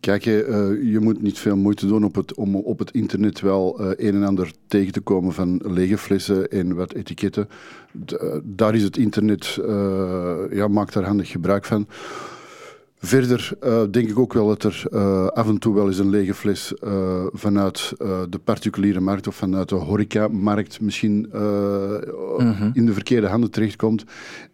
Kijk, 0.00 0.26
uh, 0.26 0.44
je 0.92 0.98
moet 1.00 1.22
niet 1.22 1.38
veel 1.38 1.56
moeite 1.56 1.86
doen 1.86 2.04
op 2.04 2.14
het, 2.14 2.34
om 2.34 2.56
op 2.56 2.78
het 2.78 2.90
internet 2.90 3.40
wel 3.40 3.80
uh, 3.80 3.86
een 3.96 4.14
en 4.14 4.22
ander 4.22 4.52
tegen 4.66 4.92
te 4.92 5.00
komen 5.00 5.32
van 5.32 5.60
lege 5.64 5.98
flessen 5.98 6.48
en 6.48 6.74
wat 6.74 6.92
etiketten. 6.92 7.48
Uh, 8.12 8.34
daar 8.42 8.74
is 8.74 8.82
het 8.82 8.96
internet, 8.96 9.58
ja, 10.50 10.68
maakt 10.68 10.92
daar 10.92 11.04
handig 11.04 11.30
gebruik 11.30 11.64
van. 11.64 11.86
Verder 12.98 13.50
uh, 13.64 13.82
denk 13.90 14.08
ik 14.08 14.18
ook 14.18 14.32
wel 14.32 14.46
dat 14.46 14.62
er 14.62 14.84
uh, 14.92 15.26
af 15.26 15.48
en 15.48 15.58
toe 15.58 15.74
wel 15.74 15.86
eens 15.86 15.98
een 15.98 16.10
lege 16.10 16.34
fles 16.34 16.74
uh, 16.84 17.26
vanuit 17.32 17.92
de 18.28 18.38
particuliere 18.44 19.00
markt 19.00 19.26
of 19.26 19.34
vanuit 19.34 19.68
de 19.68 19.74
horecamarkt 19.74 20.80
misschien 20.80 21.28
mm-hmm. 21.32 22.70
in 22.72 22.86
de 22.86 22.92
verkeerde 22.92 23.26
handen 23.26 23.50
terechtkomt. 23.50 24.04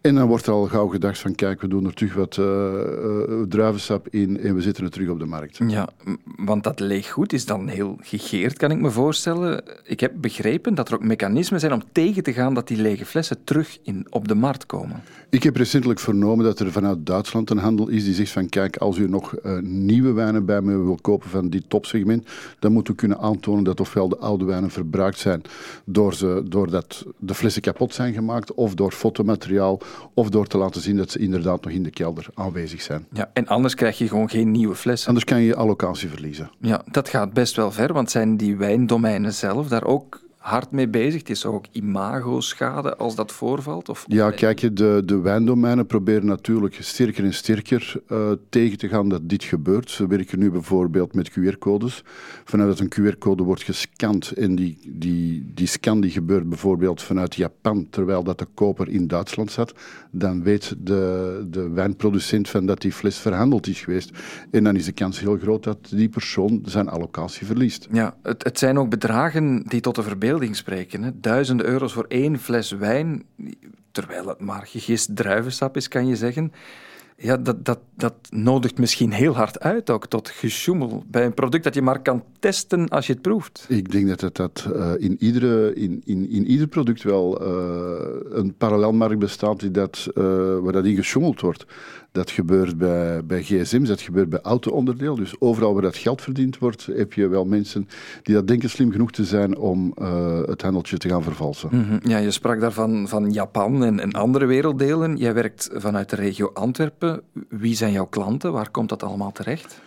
En 0.01 0.15
dan 0.15 0.27
wordt 0.27 0.45
er 0.45 0.53
al 0.53 0.65
gauw 0.65 0.87
gedacht 0.87 1.19
van 1.19 1.35
kijk, 1.35 1.61
we 1.61 1.67
doen 1.67 1.85
er 1.85 1.93
terug 1.93 2.13
wat 2.13 2.33
druivensap 3.49 4.07
in 4.09 4.39
en 4.39 4.55
we 4.55 4.61
zetten 4.61 4.83
het 4.83 4.93
terug 4.93 5.09
op 5.09 5.19
de 5.19 5.25
markt. 5.25 5.59
Ja, 5.67 5.89
want 6.37 6.63
dat 6.63 6.79
leeggoed 6.79 7.33
is 7.33 7.45
dan 7.45 7.67
heel 7.67 7.97
gegeerd, 8.01 8.57
kan 8.57 8.71
ik 8.71 8.79
me 8.79 8.91
voorstellen. 8.91 9.63
Ik 9.83 9.99
heb 9.99 10.11
begrepen 10.15 10.75
dat 10.75 10.87
er 10.87 10.95
ook 10.95 11.03
mechanismen 11.03 11.59
zijn 11.59 11.73
om 11.73 11.83
tegen 11.91 12.23
te 12.23 12.33
gaan 12.33 12.53
dat 12.53 12.67
die 12.67 12.77
lege 12.77 13.05
flessen 13.05 13.43
terug 13.43 13.77
in, 13.83 14.07
op 14.09 14.27
de 14.27 14.35
markt 14.35 14.65
komen. 14.65 15.03
Ik 15.33 15.43
heb 15.43 15.55
recentelijk 15.55 15.99
vernomen 15.99 16.45
dat 16.45 16.59
er 16.59 16.71
vanuit 16.71 17.05
Duitsland 17.05 17.49
een 17.49 17.57
handel 17.57 17.87
is 17.87 18.03
die 18.03 18.13
zegt 18.13 18.31
van 18.31 18.49
kijk, 18.49 18.77
als 18.77 18.97
u 18.97 19.09
nog 19.09 19.35
uh, 19.45 19.57
nieuwe 19.61 20.11
wijnen 20.11 20.45
bij 20.45 20.61
me 20.61 20.77
wil 20.77 20.97
kopen 21.01 21.29
van 21.29 21.49
dit 21.49 21.63
topsegment, 21.67 22.27
dan 22.59 22.71
moet 22.71 22.89
u 22.89 22.93
kunnen 22.93 23.19
aantonen 23.19 23.63
dat 23.63 23.79
ofwel 23.79 24.09
de 24.09 24.17
oude 24.17 24.45
wijnen 24.45 24.69
verbruikt 24.69 25.19
zijn 25.19 25.41
door 25.85 26.13
ze, 26.13 26.43
doordat 26.45 27.05
de 27.17 27.33
flessen 27.33 27.61
kapot 27.61 27.93
zijn 27.93 28.13
gemaakt, 28.13 28.53
of 28.53 28.75
door 28.75 28.91
fotomateriaal, 28.91 29.79
of 30.13 30.29
door 30.29 30.47
te 30.47 30.57
laten 30.57 30.81
zien 30.81 30.97
dat 30.97 31.11
ze 31.11 31.19
inderdaad 31.19 31.63
nog 31.63 31.73
in 31.73 31.83
de 31.83 31.89
kelder 31.89 32.25
aanwezig 32.33 32.81
zijn. 32.81 33.05
Ja, 33.13 33.29
en 33.33 33.47
anders 33.47 33.75
krijg 33.75 33.97
je 33.97 34.07
gewoon 34.07 34.29
geen 34.29 34.51
nieuwe 34.51 34.75
flessen. 34.75 35.07
Anders 35.07 35.25
kan 35.25 35.39
je 35.39 35.45
je 35.45 35.55
allocatie 35.55 36.09
verliezen. 36.09 36.51
Ja, 36.59 36.81
dat 36.91 37.09
gaat 37.09 37.33
best 37.33 37.55
wel 37.55 37.71
ver, 37.71 37.93
want 37.93 38.11
zijn 38.11 38.37
die 38.37 38.55
wijndomeinen 38.55 39.33
zelf 39.33 39.67
daar 39.67 39.85
ook 39.85 40.22
hard 40.43 40.71
mee 40.71 40.87
bezig? 40.87 41.19
Het 41.19 41.29
is 41.29 41.45
ook 41.45 41.65
imago-schade 41.71 42.95
als 42.95 43.15
dat 43.15 43.31
voorvalt? 43.31 43.89
Of 43.89 44.05
ja, 44.07 44.31
kijk, 44.31 44.59
je, 44.59 44.73
de, 44.73 45.01
de 45.05 45.19
wijndomeinen 45.19 45.85
proberen 45.85 46.25
natuurlijk 46.25 46.77
sterker 46.79 47.23
en 47.23 47.33
sterker 47.33 47.93
uh, 48.11 48.31
tegen 48.49 48.77
te 48.77 48.87
gaan 48.87 49.09
dat 49.09 49.29
dit 49.29 49.43
gebeurt. 49.43 49.89
Ze 49.89 50.07
werken 50.07 50.39
nu 50.39 50.51
bijvoorbeeld 50.51 51.13
met 51.13 51.31
QR-codes. 51.31 52.03
Vanuit 52.43 52.69
dat 52.69 52.79
een 52.79 53.13
QR-code 53.13 53.43
wordt 53.43 53.63
gescand 53.63 54.31
en 54.31 54.55
die, 54.55 54.77
die, 54.87 55.51
die 55.53 55.67
scan 55.67 56.01
die 56.01 56.11
gebeurt 56.11 56.49
bijvoorbeeld 56.49 57.01
vanuit 57.01 57.35
Japan, 57.35 57.87
terwijl 57.89 58.23
dat 58.23 58.39
de 58.39 58.47
koper 58.53 58.89
in 58.89 59.07
Duitsland 59.07 59.51
zat, 59.51 59.73
dan 60.11 60.43
weet 60.43 60.75
de, 60.77 61.45
de 61.49 61.69
wijnproducent 61.69 62.49
van 62.49 62.65
dat 62.65 62.81
die 62.81 62.91
fles 62.91 63.17
verhandeld 63.17 63.67
is 63.67 63.81
geweest. 63.81 64.11
En 64.51 64.63
dan 64.63 64.75
is 64.75 64.85
de 64.85 64.91
kans 64.91 65.19
heel 65.19 65.37
groot 65.37 65.63
dat 65.63 65.77
die 65.89 66.09
persoon 66.09 66.61
zijn 66.65 66.89
allocatie 66.89 67.45
verliest. 67.45 67.87
Ja, 67.91 68.15
het, 68.23 68.43
het 68.43 68.59
zijn 68.59 68.79
ook 68.79 68.89
bedragen 68.89 69.63
die 69.67 69.81
tot 69.81 69.95
de 69.95 70.03
verbeelding 70.03 70.31
spreken. 70.41 71.03
Hè. 71.03 71.11
Duizenden 71.19 71.65
euro's 71.65 71.93
voor 71.93 72.05
één 72.07 72.39
fles 72.39 72.71
wijn, 72.71 73.23
terwijl 73.91 74.27
het 74.27 74.39
maar 74.39 74.67
gegist 74.67 75.15
druivensap 75.15 75.77
is, 75.77 75.87
kan 75.87 76.07
je 76.07 76.15
zeggen. 76.15 76.51
Ja, 77.17 77.37
dat, 77.37 77.65
dat, 77.65 77.79
dat 77.95 78.13
nodigt 78.29 78.77
misschien 78.77 79.11
heel 79.11 79.35
hard 79.35 79.59
uit 79.59 79.89
ook 79.89 80.07
tot 80.07 80.29
gesjoemel 80.29 81.03
bij 81.07 81.25
een 81.25 81.33
product 81.33 81.63
dat 81.63 81.73
je 81.73 81.81
maar 81.81 82.01
kan 82.01 82.23
testen 82.39 82.89
als 82.89 83.07
je 83.07 83.13
het 83.13 83.21
proeft. 83.21 83.65
Ik 83.69 83.91
denk 83.91 84.07
dat 84.07 84.21
het, 84.21 84.35
dat 84.35 84.67
uh, 84.75 84.91
in, 84.97 85.15
iedere, 85.19 85.73
in, 85.73 86.01
in, 86.05 86.29
in 86.29 86.45
ieder 86.45 86.67
product 86.67 87.03
wel 87.03 87.41
uh, 87.41 87.49
een 88.29 88.53
parallelmarkt 88.57 89.19
bestaat 89.19 89.59
die 89.59 89.71
dat, 89.71 90.07
uh, 90.13 90.23
waar 90.59 90.73
dat 90.73 90.85
in 90.85 90.95
gesjoemeld 90.95 91.41
wordt. 91.41 91.65
Dat 92.13 92.31
gebeurt 92.31 92.77
bij, 92.77 93.25
bij 93.25 93.43
gsm's, 93.43 93.87
dat 93.87 94.01
gebeurt 94.01 94.29
bij 94.29 94.39
auto-onderdeel. 94.41 95.15
Dus 95.15 95.35
overal 95.39 95.73
waar 95.73 95.81
dat 95.81 95.97
geld 95.97 96.21
verdiend 96.21 96.57
wordt, 96.57 96.85
heb 96.85 97.13
je 97.13 97.27
wel 97.27 97.45
mensen 97.45 97.87
die 98.23 98.35
dat 98.35 98.47
denken 98.47 98.69
slim 98.69 98.91
genoeg 98.91 99.11
te 99.11 99.23
zijn 99.23 99.57
om 99.57 99.93
uh, 100.01 100.41
het 100.45 100.61
handeltje 100.61 100.97
te 100.97 101.09
gaan 101.09 101.23
vervalsen. 101.23 101.69
-hmm. 101.69 101.99
Ja, 102.03 102.17
je 102.17 102.31
sprak 102.31 102.59
daarvan 102.59 103.07
van 103.07 103.31
Japan 103.31 103.83
en, 103.83 103.99
en 103.99 104.11
andere 104.11 104.45
werelddelen. 104.45 105.17
Jij 105.17 105.33
werkt 105.33 105.69
vanuit 105.73 106.09
de 106.09 106.15
regio 106.15 106.51
Antwerpen. 106.53 107.21
Wie 107.49 107.75
zijn 107.75 107.91
jouw 107.91 108.07
klanten? 108.07 108.51
Waar 108.51 108.69
komt 108.69 108.89
dat 108.89 109.03
allemaal 109.03 109.31
terecht? 109.31 109.81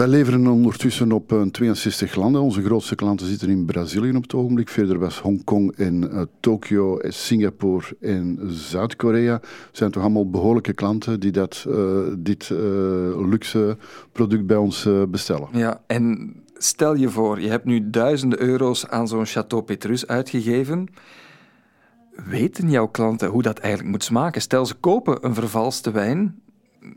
Wij 0.00 0.08
leveren 0.08 0.46
ondertussen 0.46 1.12
op 1.12 1.46
62 1.50 2.14
landen. 2.14 2.40
Onze 2.40 2.62
grootste 2.62 2.94
klanten 2.94 3.26
zitten 3.26 3.48
in 3.48 3.64
Brazilië 3.64 4.16
op 4.16 4.22
het 4.22 4.34
ogenblik. 4.34 4.68
Verder 4.68 4.98
was 4.98 5.20
Hongkong 5.20 5.76
en 5.76 6.02
uh, 6.02 6.22
Tokio, 6.40 6.98
en 6.98 7.12
Singapore 7.12 7.96
en 8.00 8.38
Zuid-Korea. 8.48 9.40
zijn 9.72 9.90
toch 9.90 10.02
allemaal 10.02 10.30
behoorlijke 10.30 10.72
klanten 10.72 11.20
die 11.20 11.30
dat, 11.30 11.66
dit 12.18 12.50
luxe 13.30 13.76
product 14.12 14.46
bij 14.46 14.56
ons 14.56 14.88
bestellen. 15.08 15.48
Ja, 15.52 15.82
en 15.86 16.34
stel 16.54 16.94
je 16.94 17.08
voor, 17.08 17.40
je 17.40 17.48
hebt 17.48 17.64
nu 17.64 17.90
duizenden 17.90 18.40
euro's 18.40 18.86
aan 18.86 19.08
zo'n 19.08 19.26
Chateau 19.26 19.62
Petrus 19.62 20.06
uitgegeven. 20.06 20.88
Weten 22.10 22.70
jouw 22.70 22.88
klanten 22.88 23.28
hoe 23.28 23.42
dat 23.42 23.58
eigenlijk 23.58 23.92
moet 23.92 24.04
smaken? 24.04 24.40
Stel, 24.40 24.66
ze 24.66 24.74
kopen 24.74 25.24
een 25.24 25.34
vervalste 25.34 25.90
wijn 25.90 26.40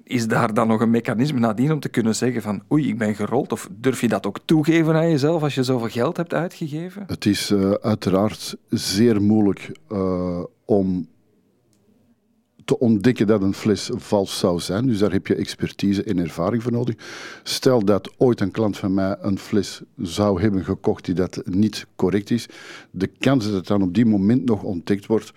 is 0.04 0.28
daar 0.28 0.54
dan 0.54 0.68
nog 0.68 0.82
een 0.82 0.90
mechanisme 0.90 1.40
nadien 1.40 1.72
om 1.72 1.80
te 1.80 1.90
kunnen 1.90 2.16
zeggen 2.16 2.42
van 2.42 2.64
oei, 2.72 2.88
ik 2.88 2.98
ben 2.98 3.16
gerold? 3.16 3.52
Of 3.52 3.70
durf 3.72 4.02
je 4.02 4.08
dat 4.08 4.26
ook 4.28 4.40
toegeven 4.46 4.96
aan 4.96 5.10
jezelf 5.10 5.44
als 5.44 5.56
je 5.56 5.64
zoveel 5.64 5.90
geld 5.90 6.18
hebt 6.18 6.34
uitgegeven? 6.34 7.04
Het 7.08 7.26
is 7.26 7.52
uh, 7.52 7.72
uiteraard 7.72 8.56
zeer 8.70 9.22
moeilijk 9.22 9.72
uh, 9.92 10.44
om 10.66 11.08
te 12.66 12.80
ontdekken 12.80 13.28
dat 13.28 13.42
een 13.42 13.54
fles 13.54 13.90
vals 13.94 14.40
zou 14.40 14.60
zijn. 14.60 14.86
Dus 14.86 15.00
daar 15.00 15.12
heb 15.12 15.28
je 15.28 15.36
expertise 15.36 16.04
en 16.04 16.20
ervaring 16.20 16.64
voor 16.64 16.72
nodig. 16.72 16.96
Stel 17.44 17.86
dat 17.86 18.14
ooit 18.18 18.42
een 18.42 18.52
klant 18.52 18.78
van 18.78 18.94
mij 18.94 19.16
een 19.22 19.40
fles 19.40 19.82
zou 19.98 20.42
hebben 20.42 20.64
gekocht 20.64 21.06
die 21.06 21.16
dat 21.16 21.42
niet 21.46 21.88
correct 21.96 22.32
is. 22.32 22.48
De 22.92 23.08
kans 23.08 23.46
dat 23.46 23.54
het 23.54 23.68
dan 23.68 23.82
op 23.82 23.94
die 23.94 24.06
moment 24.06 24.46
nog 24.46 24.64
ontdekt 24.64 25.06
wordt, 25.06 25.34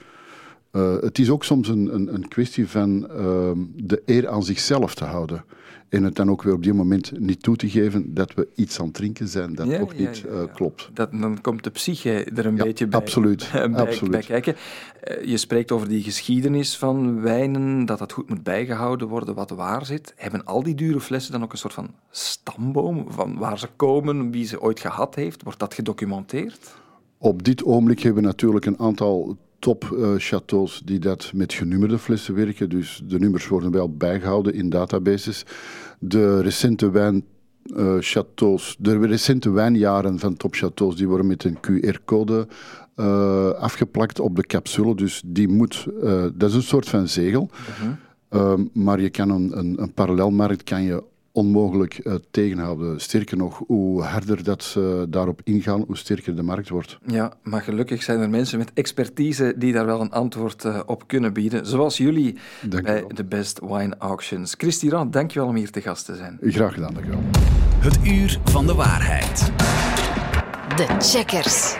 uh, 0.76 0.96
het 1.00 1.18
is 1.18 1.30
ook 1.30 1.44
soms 1.44 1.68
een, 1.68 1.94
een, 1.94 2.14
een 2.14 2.28
kwestie 2.28 2.68
van 2.68 3.08
uh, 3.10 3.50
de 3.74 4.02
eer 4.04 4.28
aan 4.28 4.42
zichzelf 4.42 4.94
te 4.94 5.04
houden. 5.04 5.44
En 5.88 6.02
het 6.02 6.14
dan 6.14 6.30
ook 6.30 6.42
weer 6.42 6.54
op 6.54 6.62
die 6.62 6.72
moment 6.72 7.18
niet 7.18 7.42
toe 7.42 7.56
te 7.56 7.68
geven 7.68 8.14
dat 8.14 8.34
we 8.34 8.48
iets 8.54 8.78
aan 8.80 8.84
het 8.84 8.94
drinken 8.94 9.28
zijn 9.28 9.54
dat 9.54 9.66
ja, 9.66 9.78
toch 9.78 9.96
niet 9.96 10.18
ja, 10.18 10.28
uh, 10.30 10.54
klopt. 10.54 10.90
Dat, 10.94 11.12
dan 11.12 11.40
komt 11.40 11.64
de 11.64 11.70
psyche 11.70 12.24
er 12.24 12.46
een 12.46 12.54
beetje 12.54 12.86
bij, 12.86 13.00
absoluut, 13.00 13.48
bij, 13.52 13.74
absoluut. 13.74 14.10
bij 14.10 14.22
kijken. 14.22 14.56
Eh, 15.00 15.24
je 15.24 15.36
spreekt 15.36 15.72
over 15.72 15.88
die 15.88 16.02
geschiedenis 16.02 16.76
van 16.76 17.20
wijnen, 17.20 17.86
dat 17.86 17.98
dat 17.98 18.12
goed 18.12 18.28
moet 18.28 18.42
bijgehouden 18.42 19.08
worden, 19.08 19.34
wat 19.34 19.50
waar 19.50 19.86
zit. 19.86 20.12
Hebben 20.16 20.44
al 20.44 20.62
die 20.62 20.74
dure 20.74 21.00
flessen 21.00 21.32
dan 21.32 21.42
ook 21.42 21.52
een 21.52 21.58
soort 21.58 21.74
van 21.74 21.90
stamboom 22.10 23.06
van 23.08 23.38
waar 23.38 23.58
ze 23.58 23.68
komen, 23.76 24.30
wie 24.30 24.46
ze 24.46 24.60
ooit 24.60 24.80
gehad 24.80 25.14
heeft? 25.14 25.42
Wordt 25.42 25.58
dat 25.58 25.74
gedocumenteerd? 25.74 26.74
Op 27.18 27.44
dit 27.44 27.64
ogenblik 27.64 28.00
hebben 28.00 28.22
we 28.22 28.28
natuurlijk 28.28 28.66
een 28.66 28.78
aantal 28.78 29.36
top 29.58 29.90
uh, 29.92 30.14
chateaus 30.16 30.82
die 30.84 30.98
dat 30.98 31.30
met 31.34 31.52
genummerde 31.52 31.98
flessen 31.98 32.34
werken. 32.34 32.68
Dus 32.68 33.02
de 33.04 33.18
nummers 33.18 33.48
worden 33.48 33.70
wel 33.70 33.96
bijgehouden 33.96 34.54
in 34.54 34.68
databases. 34.68 35.44
De 35.98 36.40
recente 36.40 36.90
wijn 36.90 37.24
uh, 37.66 37.96
chateaus, 38.00 38.76
de 38.78 38.98
recente 38.98 39.50
wijnjaren 39.50 40.18
van 40.18 40.36
top 40.36 40.54
chateaus, 40.54 40.96
die 40.96 41.08
worden 41.08 41.26
met 41.26 41.44
een 41.44 41.58
QR-code 41.60 42.46
uh, 42.96 43.50
afgeplakt 43.50 44.20
op 44.20 44.36
de 44.36 44.46
capsule. 44.46 44.94
Dus 44.94 45.22
die 45.26 45.48
moet, 45.48 45.86
dat 46.34 46.48
is 46.48 46.54
een 46.54 46.62
soort 46.62 46.88
van 46.88 47.08
zegel. 47.08 47.50
-huh. 47.50 47.90
Mhm. 48.30 48.64
maar 48.72 49.00
je 49.00 49.10
kan 49.10 49.30
een, 49.30 49.58
een, 49.58 49.82
een 49.82 49.92
parallelmarkt 49.92 50.62
kan 50.62 50.82
je 50.82 51.02
onmogelijk 51.36 52.00
uh, 52.02 52.14
tegenhouden. 52.30 53.00
Sterker 53.00 53.36
nog, 53.36 53.62
hoe 53.66 54.02
harder 54.02 54.44
dat 54.44 54.62
ze 54.62 55.06
daarop 55.08 55.40
ingaan, 55.44 55.84
hoe 55.86 55.96
sterker 55.96 56.36
de 56.36 56.42
markt 56.42 56.68
wordt. 56.68 56.98
Ja, 57.06 57.32
maar 57.42 57.62
gelukkig 57.62 58.02
zijn 58.02 58.20
er 58.20 58.30
mensen 58.30 58.58
met 58.58 58.70
expertise 58.74 59.54
die 59.56 59.72
daar 59.72 59.86
wel 59.86 60.00
een 60.00 60.10
antwoord 60.10 60.64
uh, 60.64 60.80
op 60.86 61.06
kunnen 61.06 61.32
bieden. 61.32 61.66
Zoals 61.66 61.96
jullie 61.96 62.38
dank 62.68 62.84
bij 62.84 63.04
de 63.08 63.24
Best 63.24 63.60
Wine 63.60 63.94
Auctions. 63.98 64.54
Christy 64.58 64.88
Rand, 64.88 65.12
dankjewel 65.12 65.48
om 65.48 65.54
hier 65.54 65.70
te 65.70 65.80
gast 65.80 66.04
te 66.04 66.14
zijn. 66.14 66.38
Graag 66.40 66.74
gedaan, 66.74 66.94
dankjewel. 66.94 67.20
Het 67.78 67.98
uur 68.06 68.40
van 68.44 68.66
de 68.66 68.74
waarheid. 68.74 69.52
De 70.76 70.86
checkers. 70.98 71.76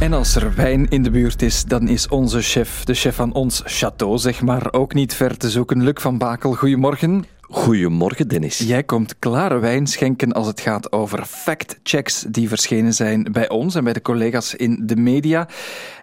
En 0.00 0.12
als 0.12 0.36
er 0.36 0.54
wijn 0.54 0.88
in 0.88 1.02
de 1.02 1.10
buurt 1.10 1.42
is, 1.42 1.64
dan 1.64 1.88
is 1.88 2.08
onze 2.08 2.40
chef, 2.40 2.84
de 2.84 2.94
chef 2.94 3.14
van 3.14 3.32
ons 3.32 3.62
château, 3.62 4.14
zeg 4.14 4.42
maar, 4.42 4.72
ook 4.72 4.94
niet 4.94 5.14
ver 5.14 5.36
te 5.36 5.50
zoeken. 5.50 5.82
Luc 5.82 6.00
van 6.00 6.18
Bakel, 6.18 6.54
goedemorgen. 6.54 7.24
Goedemorgen, 7.52 8.28
Dennis. 8.28 8.58
Jij 8.58 8.84
komt 8.84 9.18
klare 9.18 9.58
wijn 9.58 9.86
schenken 9.86 10.32
als 10.32 10.46
het 10.46 10.60
gaat 10.60 10.92
over 10.92 11.24
fact-checks 11.24 12.24
die 12.28 12.48
verschenen 12.48 12.94
zijn 12.94 13.28
bij 13.32 13.48
ons 13.48 13.74
en 13.74 13.84
bij 13.84 13.92
de 13.92 14.02
collega's 14.02 14.54
in 14.54 14.80
de 14.82 14.96
media. 14.96 15.48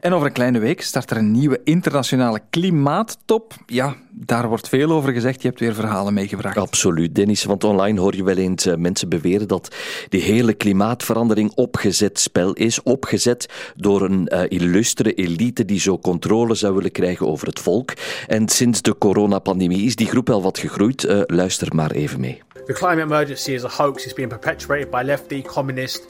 En 0.01 0.13
over 0.13 0.27
een 0.27 0.33
kleine 0.33 0.59
week 0.59 0.81
start 0.81 1.11
er 1.11 1.17
een 1.17 1.31
nieuwe 1.31 1.61
internationale 1.63 2.39
klimaattop. 2.49 3.53
Ja, 3.65 3.95
daar 4.25 4.47
wordt 4.47 4.69
veel 4.69 4.91
over 4.91 5.13
gezegd. 5.13 5.41
Je 5.41 5.47
hebt 5.47 5.59
weer 5.59 5.73
verhalen 5.73 6.13
meegebracht. 6.13 6.57
Absoluut, 6.57 7.15
Dennis. 7.15 7.43
Want 7.43 7.63
online 7.63 7.99
hoor 7.99 8.15
je 8.15 8.23
wel 8.23 8.37
eens 8.37 8.65
uh, 8.65 8.75
mensen 8.75 9.09
beweren 9.09 9.47
dat 9.47 9.75
die 10.09 10.21
hele 10.21 10.53
klimaatverandering 10.53 11.51
opgezet 11.55 12.19
spel 12.19 12.53
is. 12.53 12.83
Opgezet 12.83 13.49
door 13.75 14.01
een 14.01 14.31
uh, 14.33 14.41
illustere 14.47 15.13
elite 15.13 15.65
die 15.65 15.79
zo 15.79 15.99
controle 15.99 16.55
zou 16.55 16.75
willen 16.75 16.91
krijgen 16.91 17.27
over 17.27 17.47
het 17.47 17.59
volk. 17.59 17.93
En 18.27 18.49
sinds 18.49 18.81
de 18.81 18.97
coronapandemie 18.97 19.85
is 19.85 19.95
die 19.95 20.07
groep 20.07 20.27
wel 20.27 20.41
wat 20.41 20.57
gegroeid. 20.57 21.03
Uh, 21.03 21.21
luister 21.25 21.75
maar 21.75 21.91
even 21.91 22.19
mee. 22.19 22.41
The 22.65 22.73
climate 22.73 23.01
emergency 23.01 23.51
is 23.51 23.63
a 23.63 23.69
hoax. 23.69 24.03
It's 24.03 24.13
being 24.13 24.29
perpetuated 24.29 24.89
by 24.89 25.01
lefty, 25.05 25.41
communist, 25.41 26.07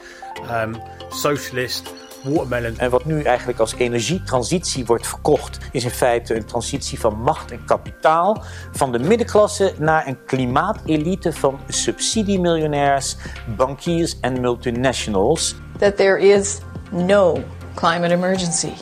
um, 0.50 0.76
socialist, 1.08 1.92
watermelon. 2.22 2.78
En 2.78 2.90
wat 2.90 3.04
nu 3.04 3.22
eigenlijk 3.22 3.58
als 3.58 3.74
energietransitie 3.74 4.86
wordt 4.86 5.06
verkocht, 5.06 5.58
is 5.72 5.84
in 5.84 5.90
feite 5.90 6.34
een 6.34 6.44
transitie 6.44 7.00
van 7.00 7.20
macht 7.20 7.50
en 7.50 7.64
kapitaal 7.64 8.42
van 8.72 8.92
de 8.92 8.98
middenklasse 8.98 9.72
naar 9.78 10.06
een 10.06 10.24
klimaatelite 10.26 11.32
van 11.32 11.58
subsidiemiljonairs, 11.68 13.16
bankiers 13.56 14.20
en 14.20 14.40
multinationals. 14.40 15.54
That 15.78 15.96
there 15.96 16.20
is 16.20 16.58
no 16.90 17.42
climate 17.74 18.14
emergency. 18.14 18.72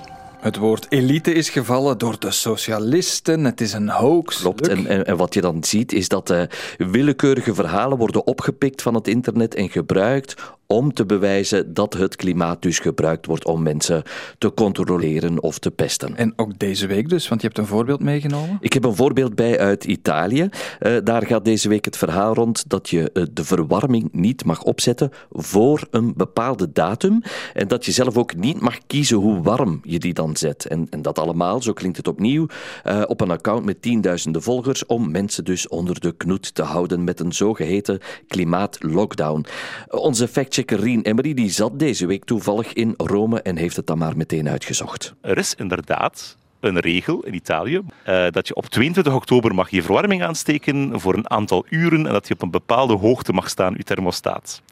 Het 0.41 0.57
woord 0.57 0.87
elite 0.89 1.33
is 1.33 1.51
gevallen 1.51 1.99
door 1.99 2.19
de 2.19 2.31
socialisten. 2.31 3.45
Het 3.45 3.61
is 3.61 3.73
een 3.73 3.89
hoax. 3.89 4.41
Klopt. 4.41 4.69
En, 4.69 4.87
en, 4.87 5.05
en, 5.05 5.17
wat 5.17 5.35
je 5.35 5.41
dan 5.41 5.65
ziet 5.65 5.93
is 5.93 6.09
dat 6.09 6.31
uh, 6.31 6.43
willekeurige 6.77 7.55
verhalen 7.55 7.99
worden 7.99 8.27
opgepikt 8.27 8.83
van 8.83 8.95
het 8.95 9.09
internet 9.09 9.55
en 9.55 9.71
gebruikt 9.71 10.35
om 10.67 10.93
te 10.93 11.07
bewijzen 11.07 11.75
dat 11.75 11.95
het 11.95 12.17
klimaat 12.17 12.63
dus 12.63 12.79
gebruikt 12.79 13.27
wordt 13.27 13.45
om 13.45 13.63
mensen 13.63 14.03
te 14.39 14.55
controleren 14.55 15.43
of 15.43 15.59
te 15.59 15.71
pesten. 15.71 16.17
En 16.17 16.33
ook 16.37 16.59
deze 16.59 16.87
week 16.87 17.09
dus, 17.09 17.29
want 17.29 17.41
je 17.41 17.47
hebt 17.47 17.59
een 17.59 17.67
voorbeeld 17.67 18.01
meegenomen? 18.01 18.59
Ik 18.61 18.73
heb 18.73 18.85
een 18.85 18.97
voorbeeld 18.97 19.35
bij 19.35 19.59
uit 19.59 19.85
Italië. 19.85 20.49
Uh, 20.81 20.97
daar 21.05 21.27
gaat 21.27 21.45
deze 21.45 21.69
week 21.69 21.85
het 21.85 21.97
verhaal 21.97 22.35
rond 22.35 22.71
dat 22.71 22.89
je 22.89 23.11
uh, 23.13 23.25
de 23.33 23.45
verwarming 23.45 24.09
niet 24.13 24.45
mag 24.45 24.63
opzetten 24.63 25.11
voor 25.31 25.87
een 25.91 26.13
bepaalde 26.17 26.73
datum 26.73 27.23
en 27.55 27.69
dat 27.69 27.85
je 27.85 27.93
zelf 27.93 28.17
ook 28.17 28.37
niet 28.37 28.61
mag 28.61 28.79
kiezen 28.87 29.17
hoe 29.17 29.43
warm 29.43 29.81
je 29.83 29.99
die 29.99 30.15
dan 30.15 30.37
zet. 30.37 30.67
En, 30.67 30.87
en 30.91 31.03
dat 31.03 31.19
allemaal, 31.19 31.63
zo 31.63 31.73
klinkt 31.73 31.97
het 31.97 32.09
opnieuw, 32.09 32.47
uh, 32.87 33.03
op 33.07 33.21
een 33.21 33.31
account 33.31 33.65
met 33.65 33.83
tienduizenden 33.83 34.43
volgers 34.43 34.87
om 34.87 35.11
mensen 35.11 35.45
dus 35.45 35.69
onder 35.69 36.01
de 36.01 36.13
knoet 36.17 36.55
te 36.55 36.63
houden 36.63 37.05
met 37.05 37.21
een 37.21 37.33
zogeheten 37.33 38.01
klimaatlockdown. 38.29 39.45
Onze 39.89 40.29
fact 40.29 40.55
Checker 40.57 40.81
Rien 40.81 41.03
Emery 41.03 41.35
die 41.35 41.51
zat 41.51 41.79
deze 41.79 42.07
week 42.07 42.25
toevallig 42.25 42.73
in 42.73 42.95
Rome 42.97 43.43
en 43.43 43.57
heeft 43.57 43.77
het 43.77 43.87
dan 43.87 43.99
maar 43.99 44.17
meteen 44.17 44.49
uitgezocht. 44.49 45.15
Er 45.21 45.39
is 45.39 45.55
inderdaad 45.55 46.37
een 46.61 46.79
regel 46.79 47.23
in 47.23 47.35
Italië 47.35 47.83
uh, 48.09 48.27
dat 48.31 48.49
je 48.49 48.55
op 48.55 48.67
22 48.67 49.15
oktober 49.15 49.55
mag 49.55 49.71
je 49.71 49.83
verwarming 49.83 50.23
aansteken 50.23 51.01
voor 51.01 51.15
een 51.15 51.31
aantal 51.31 51.65
uren 51.69 52.07
en 52.07 52.13
dat 52.13 52.29
je 52.29 52.35
op 52.35 52.43
een 52.43 52.51
bepaalde 52.51 52.95
hoogte 52.95 53.33
mag 53.33 53.49
staan, 53.49 53.75
je 53.77 53.83
thermostaat. 53.83 54.63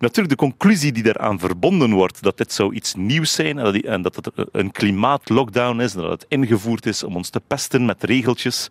Natuurlijk, 0.00 0.28
de 0.28 0.46
conclusie 0.46 0.92
die 0.92 1.02
daaraan 1.02 1.38
verbonden 1.38 1.92
wordt, 1.92 2.22
dat 2.22 2.36
dit 2.38 2.52
zou 2.52 2.74
iets 2.74 2.94
nieuws 2.94 3.32
zijn 3.32 3.58
en 3.58 4.02
dat, 4.02 4.14
dat 4.14 4.30
het 4.34 4.48
een 4.52 4.70
klimaatlockdown 4.70 5.80
is 5.80 5.94
en 5.94 6.00
dat 6.00 6.10
het 6.10 6.24
ingevoerd 6.28 6.86
is 6.86 7.02
om 7.02 7.16
ons 7.16 7.30
te 7.30 7.40
pesten 7.46 7.84
met 7.84 8.02
regeltjes, 8.02 8.68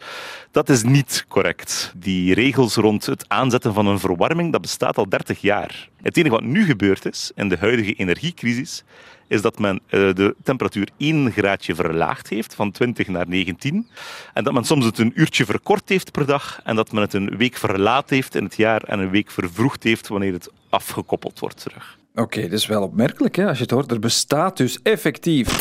dat 0.52 0.70
is 0.70 0.84
niet 0.84 1.26
correct. 1.28 1.94
Die 1.96 2.34
regels 2.34 2.76
rond 2.76 3.06
het 3.06 3.26
aanzetten 3.28 3.74
van 3.74 3.86
een 3.86 4.00
verwarming, 4.00 4.52
dat 4.52 4.62
bestaat 4.62 4.98
al 4.98 5.10
30 5.10 5.42
jaar. 5.42 5.90
Het 6.02 6.18
enige 6.18 6.36
wat 6.36 6.44
nu 6.44 6.66
gebeurd 6.66 7.06
is, 7.06 7.32
in 7.36 7.50
de 7.50 7.58
huidige 7.58 7.94
energiecrisis, 7.94 8.84
is 9.28 9.42
dat 9.42 9.60
men 9.60 9.76
uh, 9.76 10.14
de 10.14 10.36
temperatuur 10.44 10.90
1 10.98 11.32
graadje 11.32 11.76
verlaagd 11.76 12.30
heeft, 12.30 12.56
van 12.56 12.72
20 12.72 13.08
naar 13.08 13.28
19. 13.28 13.88
En 14.34 14.44
dat 14.44 14.54
men 14.54 14.64
soms 14.64 14.86
het 14.86 14.98
een 14.98 15.12
uurtje 15.16 15.46
verkort 15.46 15.90
heeft 15.90 16.12
per 16.12 16.26
dag 16.26 16.62
en 16.64 16.76
dat 16.76 16.92
men 16.92 17.02
het 17.02 17.14
een 17.14 17.38
week 17.38 17.56
verlaat 17.56 18.10
heeft 18.10 18.36
in 18.36 18.44
het 18.44 18.56
jaar 18.56 18.84
en 18.84 19.00
een 19.00 19.10
week 19.10 19.32
vervroegd 19.32 19.84
heeft 19.84 20.08
wanneer 20.08 20.34
het 20.34 20.50
afgekoppeld 20.70 21.40
wordt 21.40 21.62
terug. 21.62 21.98
Oké, 22.12 22.22
okay, 22.22 22.44
dat 22.44 22.60
is 22.60 22.68
wel 22.68 22.84
opmerkelijk 22.84 23.36
hè, 23.36 23.48
als 23.48 23.58
je 23.58 23.64
het 23.64 23.72
hoort. 23.72 23.92
Er 23.92 24.00
bestaat 24.00 24.58
dus 24.58 24.82
effectief 24.82 25.58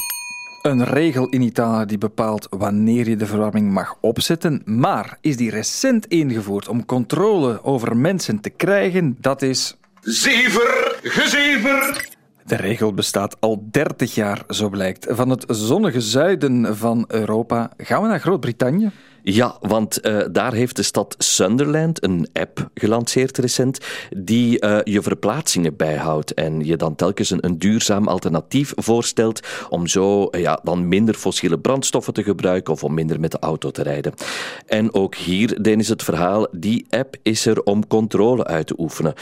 een 0.63 0.85
regel 0.85 1.29
in 1.29 1.43
Italië 1.43 1.87
die 1.87 1.99
bepaalt 1.99 2.47
wanneer 2.51 3.09
je 3.09 3.17
de 3.17 3.27
verwarming 3.27 3.73
mag 3.73 3.97
opzetten, 4.01 4.63
maar 4.65 5.19
is 5.21 5.37
die 5.37 5.51
recent 5.51 6.07
ingevoerd 6.07 6.69
om 6.69 6.87
controle 6.87 7.65
over 7.65 7.97
mensen 7.97 8.41
te 8.41 8.51
krijgen? 8.51 9.17
Dat 9.21 9.43
is... 9.43 9.77
Zever, 10.01 10.99
gezever! 11.03 12.09
De 12.45 12.57
regel 12.57 12.95
bestaat 12.95 13.41
al 13.41 13.69
30 13.71 14.15
jaar, 14.15 14.45
zo 14.49 14.69
blijkt. 14.69 15.07
Van 15.09 15.31
het 15.31 15.45
zonnige 15.49 16.01
zuiden 16.01 16.77
van 16.77 17.05
Europa 17.09 17.71
gaan 17.77 18.03
we 18.03 18.09
naar 18.09 18.21
Groot-Brittannië. 18.21 18.91
Ja, 19.31 19.57
want 19.61 20.07
uh, 20.07 20.25
daar 20.31 20.53
heeft 20.53 20.77
de 20.77 20.83
stad 20.83 21.15
Sunderland 21.19 22.05
een 22.05 22.29
app 22.33 22.71
gelanceerd 22.75 23.39
recent 23.39 23.79
die 24.17 24.65
uh, 24.65 24.79
je 24.85 25.03
verplaatsingen 25.03 25.77
bijhoudt 25.77 26.35
en 26.35 26.65
je 26.65 26.77
dan 26.77 26.95
telkens 26.95 27.31
een, 27.31 27.59
duurzaam 27.59 28.09
alternatief 28.09 28.73
voorstelt 28.77 29.41
om 29.69 29.87
zo 29.87 30.29
uh, 30.31 30.41
ja, 30.41 30.61
dan 30.63 30.89
minder 30.89 31.15
fossiele 31.15 31.59
brandstoffen 31.59 32.13
te 32.15 32.23
gebruiken 32.23 32.73
of 32.73 32.85
om 32.85 32.95
minder 32.95 33.21
met 33.21 33.31
de 33.31 33.39
auto 33.39 33.71
te 33.71 33.83
rijden. 33.83 34.13
En 34.67 34.95
ook 34.95 35.15
hier, 35.15 35.63
dan 35.63 35.79
is 35.79 35.89
het 35.89 36.03
verhaal, 36.03 36.47
die 36.53 36.87
app 36.91 37.17
is 37.23 37.47
er 37.47 37.63
om 37.63 37.87
controle 37.87 38.45
uit 38.45 38.67
te 38.67 38.75
oefenen. 38.79 39.15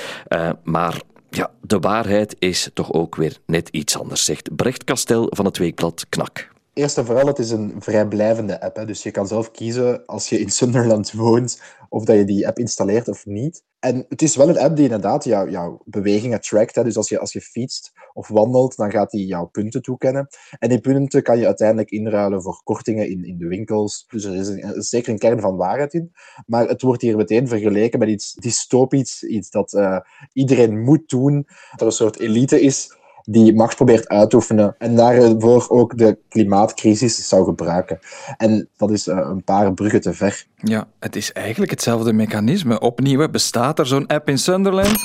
maar 0.64 1.00
ja, 1.30 1.50
de 1.60 1.78
waarheid 1.78 2.36
is 2.38 2.70
toch 2.74 2.92
ook 2.92 3.16
weer 3.16 3.38
net 3.46 3.68
iets 3.68 3.98
anders, 3.98 4.24
zegt 4.24 4.56
Brecht 4.56 4.84
Kastel 4.84 5.26
van 5.30 5.44
het 5.44 5.58
weekblad 5.58 6.06
Knak. 6.08 6.54
Eerst 6.76 6.98
en 6.98 7.06
vooral, 7.06 7.26
het 7.26 7.38
is 7.38 7.50
een 7.50 7.74
vrijblijvende 7.78 8.60
app. 8.60 8.76
Hè. 8.76 8.84
Dus 8.84 9.02
je 9.02 9.10
kan 9.10 9.26
zelf 9.26 9.50
kiezen 9.50 10.06
als 10.06 10.28
je 10.28 10.40
in 10.40 10.50
Sunderland 10.50 11.12
woont 11.12 11.62
of 11.88 12.04
dat 12.04 12.16
je 12.16 12.24
die 12.24 12.46
app 12.46 12.58
installeert 12.58 13.08
of 13.08 13.26
niet. 13.26 13.64
En 13.78 14.06
het 14.08 14.22
is 14.22 14.36
wel 14.36 14.48
een 14.48 14.58
app 14.58 14.76
die 14.76 14.84
inderdaad 14.84 15.24
jou, 15.24 15.50
jouw 15.50 15.82
bewegingen 15.84 16.40
trackt. 16.40 16.74
Hè. 16.74 16.84
Dus 16.84 16.96
als 16.96 17.08
je, 17.08 17.18
als 17.18 17.32
je 17.32 17.40
fietst 17.40 17.92
of 18.12 18.28
wandelt, 18.28 18.76
dan 18.76 18.90
gaat 18.90 19.10
die 19.10 19.26
jouw 19.26 19.46
punten 19.46 19.82
toekennen. 19.82 20.28
En 20.58 20.68
die 20.68 20.80
punten 20.80 21.22
kan 21.22 21.38
je 21.38 21.46
uiteindelijk 21.46 21.90
inruilen 21.90 22.42
voor 22.42 22.60
kortingen 22.64 23.08
in, 23.08 23.24
in 23.24 23.38
de 23.38 23.46
winkels. 23.46 24.04
Dus 24.08 24.24
er 24.24 24.34
is, 24.34 24.48
een, 24.48 24.62
er 24.62 24.84
zeker 24.84 25.12
een 25.12 25.18
kern 25.18 25.40
van 25.40 25.56
waarheid 25.56 25.94
in. 25.94 26.12
Maar 26.46 26.68
het 26.68 26.82
wordt 26.82 27.02
hier 27.02 27.16
meteen 27.16 27.48
vergeleken 27.48 27.98
met 27.98 28.08
iets 28.08 28.34
dystopisch, 28.34 29.22
iets 29.22 29.50
dat 29.50 29.72
uh, 29.72 30.00
iedereen 30.32 30.80
moet 30.80 31.08
doen. 31.08 31.46
Dat 31.76 31.86
een 31.86 31.92
soort 31.92 32.18
elite 32.18 32.60
is 32.60 32.96
die 33.28 33.54
macht 33.54 33.76
probeert 33.76 34.08
uit 34.08 34.30
te 34.30 34.36
oefenen 34.36 34.74
en 34.78 34.96
daarvoor 34.96 35.68
ook 35.68 35.98
de 35.98 36.18
klimaatcrisis 36.28 37.28
zou 37.28 37.44
gebruiken. 37.44 37.98
En 38.36 38.68
dat 38.76 38.90
is 38.90 39.06
uh, 39.06 39.16
een 39.16 39.44
paar 39.44 39.74
bruggen 39.74 40.00
te 40.00 40.12
ver. 40.12 40.46
Ja, 40.56 40.88
het 40.98 41.16
is 41.16 41.32
eigenlijk 41.32 41.70
hetzelfde 41.70 42.12
mechanisme. 42.12 42.80
Opnieuw, 42.80 43.28
bestaat 43.28 43.78
er 43.78 43.86
zo'n 43.86 44.06
app 44.06 44.28
in 44.28 44.38
Sunderland? 44.38 44.96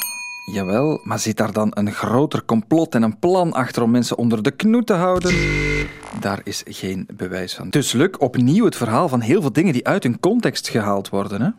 Jawel, 0.53 0.99
maar 1.03 1.19
zit 1.19 1.37
daar 1.37 1.53
dan 1.53 1.71
een 1.73 1.91
groter 1.91 2.45
complot 2.45 2.95
en 2.95 3.03
een 3.03 3.19
plan 3.19 3.53
achter 3.53 3.83
om 3.83 3.91
mensen 3.91 4.17
onder 4.17 4.43
de 4.43 4.51
knoet 4.51 4.87
te 4.87 4.93
houden? 4.93 5.35
Daar 6.19 6.41
is 6.43 6.63
geen 6.65 7.07
bewijs 7.13 7.53
van. 7.55 7.69
Dus 7.69 7.91
Luc, 7.91 8.09
opnieuw 8.17 8.65
het 8.65 8.75
verhaal 8.75 9.09
van 9.09 9.21
heel 9.21 9.41
veel 9.41 9.53
dingen 9.53 9.73
die 9.73 9.87
uit 9.87 10.03
hun 10.03 10.19
context 10.19 10.69
gehaald 10.69 11.09
worden, 11.09 11.41
hè? 11.41 11.49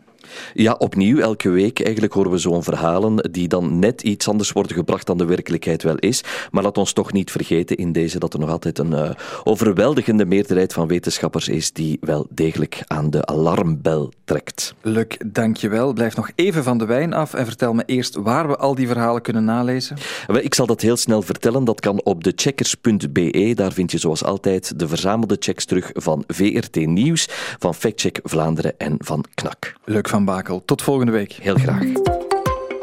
Ja, 0.53 0.73
opnieuw, 0.73 1.19
elke 1.19 1.49
week 1.49 1.81
eigenlijk 1.81 2.13
horen 2.13 2.31
we 2.31 2.37
zo'n 2.37 2.63
verhalen 2.63 3.31
die 3.31 3.47
dan 3.47 3.79
net 3.79 4.01
iets 4.01 4.27
anders 4.27 4.51
worden 4.51 4.75
gebracht 4.75 5.07
dan 5.07 5.17
de 5.17 5.25
werkelijkheid 5.25 5.83
wel 5.83 5.97
is. 5.97 6.23
Maar 6.51 6.63
laat 6.63 6.77
ons 6.77 6.93
toch 6.93 7.11
niet 7.11 7.31
vergeten 7.31 7.77
in 7.77 7.91
deze 7.91 8.19
dat 8.19 8.33
er 8.33 8.39
nog 8.39 8.49
altijd 8.49 8.79
een 8.79 8.91
uh, 8.91 9.09
overweldigende 9.43 10.25
meerderheid 10.25 10.73
van 10.73 10.87
wetenschappers 10.87 11.47
is 11.47 11.71
die 11.71 11.97
wel 12.01 12.27
degelijk 12.29 12.83
aan 12.87 13.09
de 13.09 13.25
alarmbel 13.25 14.11
trekt. 14.23 14.73
Luc, 14.81 15.05
dankjewel. 15.25 15.93
Blijf 15.93 16.15
nog 16.15 16.29
even 16.35 16.63
van 16.63 16.77
de 16.77 16.85
wijn 16.85 17.13
af 17.13 17.33
en 17.33 17.45
vertel 17.45 17.73
me 17.73 17.83
eerst 17.85 18.15
waar 18.15 18.47
we 18.47 18.57
al 18.57 18.75
die 18.75 18.87
verhalen 18.87 19.21
kunnen 19.21 19.43
nalezen. 19.43 19.97
Ik 20.41 20.53
zal 20.53 20.65
dat 20.65 20.81
heel 20.81 20.97
snel 20.97 21.21
vertellen. 21.21 21.63
Dat 21.63 21.79
kan 21.79 22.01
op 22.03 22.23
decheckers.be. 22.23 23.51
Daar 23.55 23.71
vind 23.71 23.91
je 23.91 23.97
zoals 23.97 24.23
altijd 24.23 24.79
de 24.79 24.87
verzamelde 24.87 25.35
checks 25.39 25.65
terug 25.65 25.89
van 25.93 26.23
VRT 26.27 26.75
Nieuws, 26.75 27.27
van 27.59 27.75
Factcheck 27.75 28.19
Vlaanderen 28.23 28.73
en 28.77 28.95
van 28.99 29.25
KNAK. 29.33 29.73
Luc 29.85 30.09
van 30.13 30.25
Bakel. 30.25 30.65
Tot 30.65 30.81
volgende 30.81 31.11
week. 31.11 31.31
Heel 31.31 31.55
graag. 31.55 31.83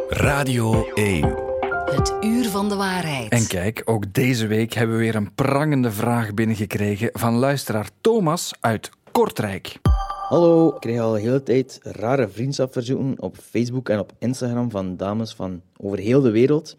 Radio 0.08 0.88
1. 0.94 1.34
Het 1.84 2.14
uur 2.20 2.44
van 2.44 2.68
de 2.68 2.74
waarheid. 2.74 3.32
En 3.32 3.46
kijk, 3.46 3.82
ook 3.84 4.14
deze 4.14 4.46
week 4.46 4.72
hebben 4.72 4.96
we 4.96 5.02
weer 5.02 5.14
een 5.14 5.34
prangende 5.34 5.90
vraag 5.90 6.34
binnengekregen 6.34 7.10
van 7.12 7.34
luisteraar 7.34 7.88
Thomas 8.00 8.52
uit 8.60 8.90
Kortrijk. 9.12 9.78
Hallo, 10.28 10.68
ik 10.68 10.80
krijg 10.80 11.00
al 11.00 11.12
de 11.12 11.20
hele 11.20 11.42
tijd 11.42 11.78
rare 11.82 12.28
vriendschapverzoeken 12.28 13.22
op 13.22 13.36
Facebook 13.36 13.88
en 13.88 13.98
op 13.98 14.12
Instagram 14.18 14.70
van 14.70 14.96
dames 14.96 15.34
van 15.34 15.62
over 15.76 15.98
heel 15.98 16.20
de 16.20 16.30
wereld. 16.30 16.76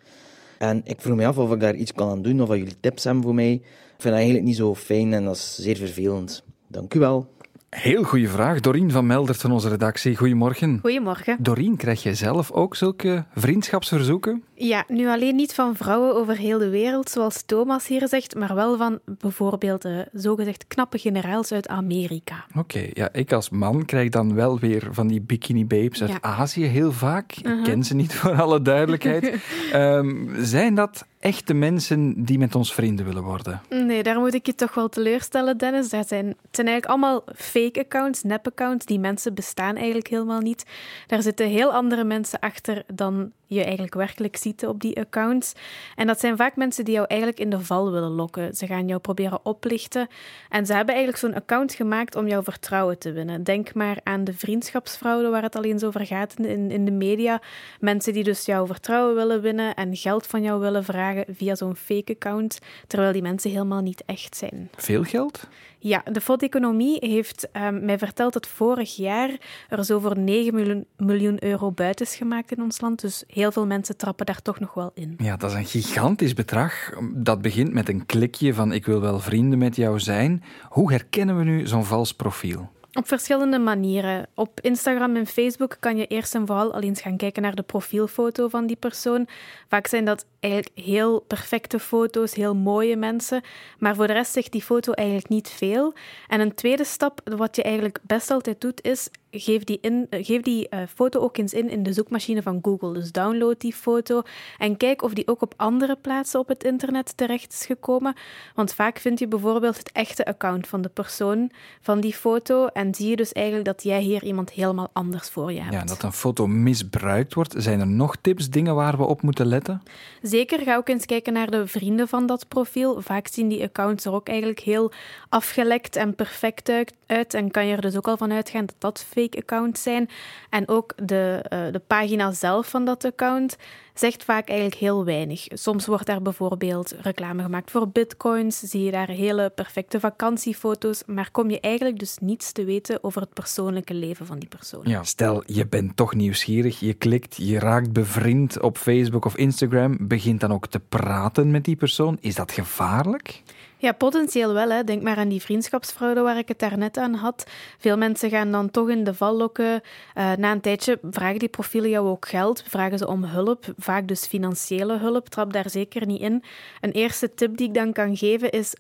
En 0.58 0.82
ik 0.84 1.02
vroeg 1.02 1.16
me 1.16 1.28
af 1.28 1.38
of 1.38 1.52
ik 1.52 1.60
daar 1.60 1.76
iets 1.76 1.94
kan 1.94 2.10
aan 2.10 2.22
doen 2.22 2.42
of 2.42 2.48
wat 2.48 2.58
jullie 2.58 2.80
tips 2.80 3.04
hebben 3.04 3.24
voor 3.24 3.36
mij. 3.36 3.54
Ik 3.54 3.62
vind 3.98 4.04
dat 4.04 4.14
eigenlijk 4.14 4.46
niet 4.46 4.56
zo 4.56 4.76
fijn 4.76 5.14
en 5.14 5.24
dat 5.24 5.36
is 5.36 5.56
zeer 5.56 5.78
vervelend. 5.78 6.44
Dank 6.68 6.94
u 6.94 7.00
wel. 7.00 7.30
Heel 7.76 8.04
goede 8.04 8.28
vraag. 8.28 8.60
Dorien 8.60 8.92
van 8.92 9.06
Meldert 9.06 9.42
van 9.42 9.52
onze 9.52 9.70
redactie. 9.70 10.18
Goedemorgen. 10.18 10.80
Goedemorgen. 10.82 11.38
Dorien, 11.40 11.78
krijg 11.78 12.04
jij 12.04 12.14
zelf 12.14 12.52
ook 12.52 12.76
zulke 12.76 13.26
vriendschapsverzoeken? 13.36 14.44
Ja, 14.64 14.84
nu 14.88 15.08
alleen 15.08 15.36
niet 15.36 15.54
van 15.54 15.76
vrouwen 15.76 16.16
over 16.16 16.38
heel 16.38 16.60
de 16.60 16.70
wereld, 16.70 17.10
zoals 17.10 17.44
Thomas 17.46 17.88
hier 17.88 18.08
zegt, 18.08 18.36
maar 18.36 18.56
wel 18.56 18.78
van 18.78 19.00
bijvoorbeeld 19.06 19.82
de 19.82 20.08
zogezegd 20.14 20.68
knappe 20.68 20.98
generaals 20.98 21.52
uit 21.52 21.68
Amerika. 21.68 22.46
Oké, 22.50 22.60
okay, 22.60 22.92
ja, 22.94 23.14
ik 23.14 23.32
als 23.32 23.50
man 23.50 23.86
krijg 23.86 24.10
dan 24.10 24.36
wel 24.36 24.60
weer 24.60 24.88
van 24.92 25.08
die 25.08 25.22
bikini 25.22 25.66
babes 25.66 26.02
uit. 26.02 26.22
Azië 26.22 26.66
heel 26.66 26.92
vaak. 26.92 27.32
Ik 27.32 27.46
uh 27.46 27.54
-huh. 27.54 27.64
ken 27.64 27.84
ze 27.84 27.96
niet 27.96 28.14
voor 28.20 28.42
alle 28.42 28.62
duidelijkheid. 28.62 29.34
um, 29.74 30.36
zijn 30.46 30.76
dat 30.76 31.06
echte 31.20 31.54
mensen 31.54 32.24
die 32.24 32.38
met 32.38 32.56
ons 32.56 32.74
vrienden 32.74 33.06
willen 33.06 33.24
worden? 33.24 33.62
Nee, 33.70 34.04
daar 34.04 34.20
moet 34.20 34.34
ik 34.34 34.46
je 34.46 34.56
toch 34.56 34.74
wel 34.74 34.90
teleurstellen, 34.90 35.58
Dennis. 35.58 35.90
Dat 35.90 36.08
zijn, 36.08 36.28
het 36.28 36.38
zijn 36.52 36.68
eigenlijk 36.68 36.86
allemaal 36.86 37.24
fake 37.36 37.80
accounts, 37.80 38.24
nep-accounts. 38.24 38.86
Die 38.86 39.00
mensen 39.00 39.34
bestaan 39.34 39.76
eigenlijk 39.76 40.08
helemaal 40.08 40.42
niet. 40.42 40.66
Daar 41.08 41.22
zitten 41.22 41.48
heel 41.48 41.74
andere 41.74 42.04
mensen 42.04 42.40
achter 42.40 42.84
dan 42.94 43.32
je 43.46 43.64
eigenlijk 43.64 43.94
werkelijk 43.94 44.38
ziet 44.38 44.51
op 44.64 44.80
die 44.80 45.00
accounts. 45.00 45.54
En 45.96 46.08
dat 46.08 46.20
zijn 46.20 46.38
vaak 46.38 46.56
mensen 46.56 46.86
die 46.86 46.94
jou 46.94 47.06
eigenlijk 47.08 47.40
in 47.40 47.50
de 47.50 47.60
val 47.60 47.92
willen 47.92 48.12
lokken. 48.12 48.56
Ze 48.56 48.68
gaan 48.68 48.88
jou 48.88 49.00
proberen 49.00 49.40
oplichten. 49.44 50.08
En 50.50 50.66
ze 50.66 50.74
hebben 50.74 50.96
eigenlijk 50.96 51.24
zo'n 51.24 51.36
account 51.42 51.74
gemaakt 51.74 52.16
om 52.16 52.28
jouw 52.28 52.44
vertrouwen 52.44 53.00
te 53.00 53.12
winnen. 53.12 53.44
Denk 53.44 53.74
maar 53.74 53.98
aan 54.04 54.24
de 54.24 54.34
vriendschapsfraude 54.34 55.30
waar 55.30 55.44
het 55.44 55.56
al 55.56 55.64
eens 55.64 55.84
over 55.84 56.06
gaat 56.06 56.34
in, 56.40 56.72
in 56.72 56.86
de 56.86 56.92
media. 56.92 57.42
Mensen 57.80 58.14
die 58.14 58.24
dus 58.24 58.46
jouw 58.46 58.66
vertrouwen 58.66 59.16
willen 59.16 59.42
winnen 59.42 59.76
en 59.76 59.96
geld 59.96 60.28
van 60.28 60.42
jou 60.42 60.60
willen 60.60 60.84
vragen 60.84 61.26
via 61.36 61.56
zo'n 61.56 61.76
fake 61.76 62.12
account, 62.12 62.60
terwijl 62.88 63.14
die 63.14 63.22
mensen 63.22 63.52
helemaal 63.52 63.82
niet 63.82 64.04
echt 64.06 64.38
zijn. 64.38 64.70
Veel 64.76 65.04
geld? 65.04 65.48
Ja, 65.84 66.04
de 66.12 66.22
Food-economie 66.22 66.98
heeft 67.00 67.48
um, 67.54 67.86
mij 67.86 67.98
verteld 67.98 68.34
dat 68.34 68.48
vorig 68.48 68.96
jaar 68.96 69.30
er 69.70 69.86
zo 69.86 70.00
voor 70.00 70.18
9 70.18 70.54
miljoen, 70.54 70.86
miljoen 70.98 71.44
euro 71.44 71.72
buiten 71.72 72.06
is 72.06 72.16
gemaakt 72.16 72.52
in 72.52 72.62
ons 72.62 72.82
land. 72.82 73.02
Dus 73.02 73.24
heel 73.28 73.52
veel 73.52 73.66
mensen 73.66 73.98
trappen 73.98 74.26
daar 74.26 74.42
toch 74.42 74.60
nog 74.60 74.74
wel 74.74 74.92
in. 74.94 75.14
Ja, 75.18 75.38
dat 75.38 75.50
is 75.50 75.56
een 75.56 75.66
gigantisch 75.66 76.34
bedrag. 76.34 76.94
Dat 77.14 77.42
begint 77.42 77.74
met 77.74 77.90
een 77.90 78.06
klikje 78.06 78.54
van 78.54 78.72
ik 78.72 78.86
wil 78.86 79.02
wel 79.02 79.20
vrienden 79.20 79.60
met 79.60 79.76
jou 79.76 80.00
zijn. 80.00 80.44
Hoe 80.70 80.92
herkennen 80.92 81.38
we 81.38 81.44
nu 81.44 81.68
zo'n 81.68 81.86
vals 81.86 82.14
profiel? 82.14 82.70
Op 82.94 83.08
verschillende 83.08 83.60
manieren. 83.60 84.28
Op 84.36 84.60
Instagram 84.62 85.16
en 85.16 85.28
Facebook 85.28 85.78
kan 85.80 85.98
je 85.98 86.08
eerst 86.08 86.36
en 86.36 86.48
vooral 86.48 86.74
al 86.74 86.82
eens 86.82 87.02
gaan 87.02 87.18
kijken 87.18 87.42
naar 87.42 87.56
de 87.56 87.62
profielfoto 87.62 88.48
van 88.48 88.68
die 88.68 88.76
persoon. 88.76 89.28
Vaak 89.68 89.88
zijn 89.88 90.06
dat 90.06 90.26
eigenlijk 90.40 90.78
heel 90.78 91.20
perfecte 91.20 91.80
foto's, 91.80 92.34
heel 92.34 92.56
mooie 92.56 92.96
mensen. 92.96 93.42
Maar 93.80 93.96
voor 93.96 94.08
de 94.08 94.14
rest 94.14 94.32
zegt 94.32 94.52
die 94.52 94.62
foto 94.62 94.92
eigenlijk 94.92 95.30
niet 95.30 95.50
veel. 95.50 95.94
En 96.28 96.40
een 96.40 96.56
tweede 96.56 96.84
stap, 96.84 97.22
wat 97.24 97.56
je 97.56 97.64
eigenlijk 97.64 98.00
best 98.02 98.32
altijd 98.32 98.62
doet, 98.62 98.84
is 98.84 99.10
geef 99.32 99.64
die, 99.64 99.78
in, 99.82 100.08
geef 100.10 100.42
die 100.42 100.68
uh, 100.70 100.80
foto 100.96 101.20
ook 101.20 101.38
eens 101.38 101.54
in 101.54 101.70
in 101.70 101.84
de 101.84 101.94
zoekmachine 101.94 102.42
van 102.42 102.60
Google. 102.62 102.94
Dus 102.94 103.12
download 103.12 103.60
die 103.60 103.74
foto 103.74 104.22
en 104.58 104.78
kijk 104.78 105.02
of 105.02 105.14
die 105.14 105.28
ook 105.28 105.42
op 105.42 105.54
andere 105.58 105.98
plaatsen 106.02 106.40
op 106.40 106.48
het 106.48 106.64
internet 106.64 107.18
terecht 107.18 107.54
is 107.54 107.66
gekomen. 107.66 108.16
Want 108.56 108.74
vaak 108.74 109.00
vind 109.00 109.20
je 109.20 109.28
bijvoorbeeld 109.28 109.78
het 109.78 109.92
echte 109.92 110.26
account 110.26 110.68
van 110.68 110.82
de 110.82 110.90
persoon 110.90 111.52
van 111.82 112.00
die 112.00 112.14
foto 112.14 112.66
en 112.66 112.96
zie 112.96 113.10
je 113.10 113.16
dus 113.16 113.32
eigenlijk 113.32 113.66
dat 113.66 113.84
jij 113.84 114.02
hier 114.02 114.24
iemand 114.24 114.52
helemaal 114.52 114.90
anders 114.94 115.30
voor 115.30 115.52
je 115.52 115.62
hebt. 115.62 115.74
Ja, 115.74 115.84
dat 115.84 116.04
een 116.04 116.14
foto 116.14 116.48
misbruikt 116.48 117.34
wordt. 117.34 117.54
Zijn 117.58 117.80
er 117.80 117.88
nog 117.88 118.16
tips, 118.22 118.50
dingen 118.50 118.76
waar 118.76 118.98
we 118.98 119.04
op 119.04 119.22
moeten 119.22 119.46
letten? 119.46 119.84
Zeker, 120.22 120.60
ga 120.60 120.76
ook 120.76 120.90
eens 120.90 121.06
kijken 121.06 121.34
naar 121.34 121.52
de 121.52 121.68
vrienden 121.68 122.08
van 122.08 122.26
dat 122.26 122.48
profiel. 122.48 123.02
Vaak 123.02 123.28
zien 123.28 123.48
die 123.48 123.64
accounts 123.64 124.06
er 124.06 124.14
ook 124.14 124.28
eigenlijk 124.28 124.60
heel 124.60 124.92
afgelekt 125.30 125.96
en 125.96 126.16
perfect 126.16 126.70
uit 126.70 126.94
en 127.12 127.52
kan 127.52 127.68
je 127.68 127.76
er 127.76 127.82
dus 127.82 127.98
ook 127.98 128.08
al 128.08 128.18
van 128.18 128.32
uitgaan 128.32 128.66
dat 128.66 128.76
dat 128.78 129.06
fake 129.10 129.38
accounts 129.38 129.82
zijn. 129.82 130.10
En 130.50 130.68
ook 130.68 130.94
de, 131.04 131.46
uh, 131.54 131.60
de 131.72 131.82
pagina 131.88 132.32
zelf 132.32 132.68
van 132.68 132.86
dat 132.86 133.06
account 133.06 133.58
zegt 133.94 134.24
vaak 134.24 134.50
eigenlijk 134.50 134.80
heel 134.80 135.06
weinig. 135.06 135.46
Soms 135.50 135.86
wordt 135.86 136.06
daar 136.06 136.22
bijvoorbeeld 136.22 136.96
reclame 137.02 137.42
gemaakt 137.44 137.72
voor 137.72 137.90
bitcoins, 137.90 138.60
zie 138.60 138.84
je 138.84 138.92
daar 138.92 139.08
hele 139.08 139.50
perfecte 139.50 140.00
vakantiefoto's, 140.00 141.04
maar 141.06 141.32
kom 141.32 141.50
je 141.50 141.60
eigenlijk 141.60 142.00
dus 142.00 142.18
niets 142.22 142.52
te 142.52 142.64
weten 142.64 143.04
over 143.04 143.22
het 143.22 143.34
persoonlijke 143.34 143.94
leven 143.94 144.26
van 144.26 144.40
die 144.40 144.50
persoon. 144.50 144.82
Ja, 144.84 145.04
stel, 145.04 145.44
je 145.46 145.68
bent 145.68 145.96
toch 145.96 146.14
nieuwsgierig, 146.14 146.80
je 146.80 146.94
klikt, 146.94 147.36
je 147.38 147.60
raakt 147.60 147.94
bevriend 147.94 148.62
op 148.62 148.78
Facebook 148.78 149.26
of 149.26 149.36
Instagram, 149.36 149.98
begint 150.00 150.40
dan 150.40 150.54
ook 150.54 150.68
te 150.68 150.80
praten 150.80 151.52
met 151.52 151.66
die 151.66 151.76
persoon. 151.76 152.18
Is 152.22 152.36
dat 152.36 152.52
gevaarlijk? 152.52 153.42
Ja, 153.82 153.92
potentieel 153.92 154.54
wel. 154.54 154.70
Hè. 154.70 154.84
Denk 154.84 155.02
maar 155.02 155.18
aan 155.18 155.30
die 155.30 155.42
vriendschapsfraude 155.42 156.22
waar 156.22 156.38
ik 156.38 156.48
het 156.48 156.60
daarnet 156.60 156.98
aan 156.98 157.14
had. 157.14 157.50
Veel 157.78 157.98
mensen 157.98 158.30
gaan 158.30 158.52
dan 158.52 158.72
toch 158.72 158.90
in 158.90 159.04
de 159.04 159.14
val 159.14 159.36
lokken. 159.36 159.82
Uh, 160.16 160.34
na 160.34 160.52
een 160.52 160.62
tijdje 160.62 161.00
vragen 161.04 161.40
die 161.40 161.50
profielen 161.50 161.90
jou 161.90 162.08
ook 162.08 162.28
geld, 162.28 162.64
vragen 162.68 162.98
ze 162.98 163.08
om 163.08 163.24
hulp, 163.24 163.74
vaak 163.78 164.08
dus 164.08 164.26
financiële 164.26 164.98
hulp. 164.98 165.30
Trap 165.30 165.54
daar 165.54 165.70
zeker 165.70 166.06
niet 166.06 166.22
in. 166.22 166.44
Een 166.82 166.92
eerste 166.92 167.34
tip 167.34 167.58
die 167.58 167.68
ik 167.68 167.74
dan 167.74 167.94
kan 167.94 168.18
geven 168.18 168.52
is 168.52 168.74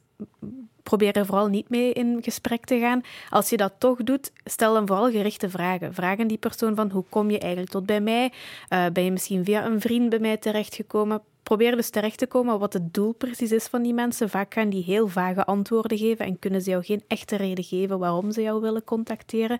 probeer 0.83 1.15
er 1.15 1.25
vooral 1.25 1.47
niet 1.47 1.69
mee 1.69 1.93
in 1.93 2.19
gesprek 2.21 2.65
te 2.65 2.79
gaan. 2.79 3.01
Als 3.29 3.49
je 3.49 3.57
dat 3.57 3.73
toch 3.77 4.03
doet, 4.03 4.31
stel 4.43 4.73
dan 4.73 4.87
vooral 4.87 5.11
gerichte 5.11 5.49
vragen. 5.49 5.93
Vragen 5.93 6.27
die 6.27 6.37
persoon 6.37 6.75
van 6.75 6.91
hoe 6.91 7.03
kom 7.09 7.31
je 7.31 7.39
eigenlijk 7.39 7.71
tot 7.71 7.85
bij 7.85 8.01
mij? 8.01 8.31
Uh, 8.69 8.85
ben 8.93 9.03
je 9.03 9.11
misschien 9.11 9.45
via 9.45 9.65
een 9.65 9.81
vriend 9.81 10.09
bij 10.09 10.19
mij 10.19 10.37
terechtgekomen? 10.37 11.21
Probeer 11.51 11.75
dus 11.75 11.89
terecht 11.89 12.17
te 12.17 12.27
komen 12.27 12.59
wat 12.59 12.73
het 12.73 12.93
doel 12.93 13.13
precies 13.13 13.51
is 13.51 13.67
van 13.67 13.81
die 13.81 13.93
mensen. 13.93 14.29
Vaak 14.29 14.53
gaan 14.53 14.69
die 14.69 14.83
heel 14.83 15.07
vage 15.07 15.45
antwoorden 15.45 15.97
geven 15.97 16.25
en 16.25 16.39
kunnen 16.39 16.61
ze 16.61 16.69
jou 16.69 16.83
geen 16.83 17.03
echte 17.07 17.35
reden 17.35 17.63
geven 17.63 17.99
waarom 17.99 18.31
ze 18.31 18.41
jou 18.41 18.61
willen 18.61 18.83
contacteren. 18.83 19.59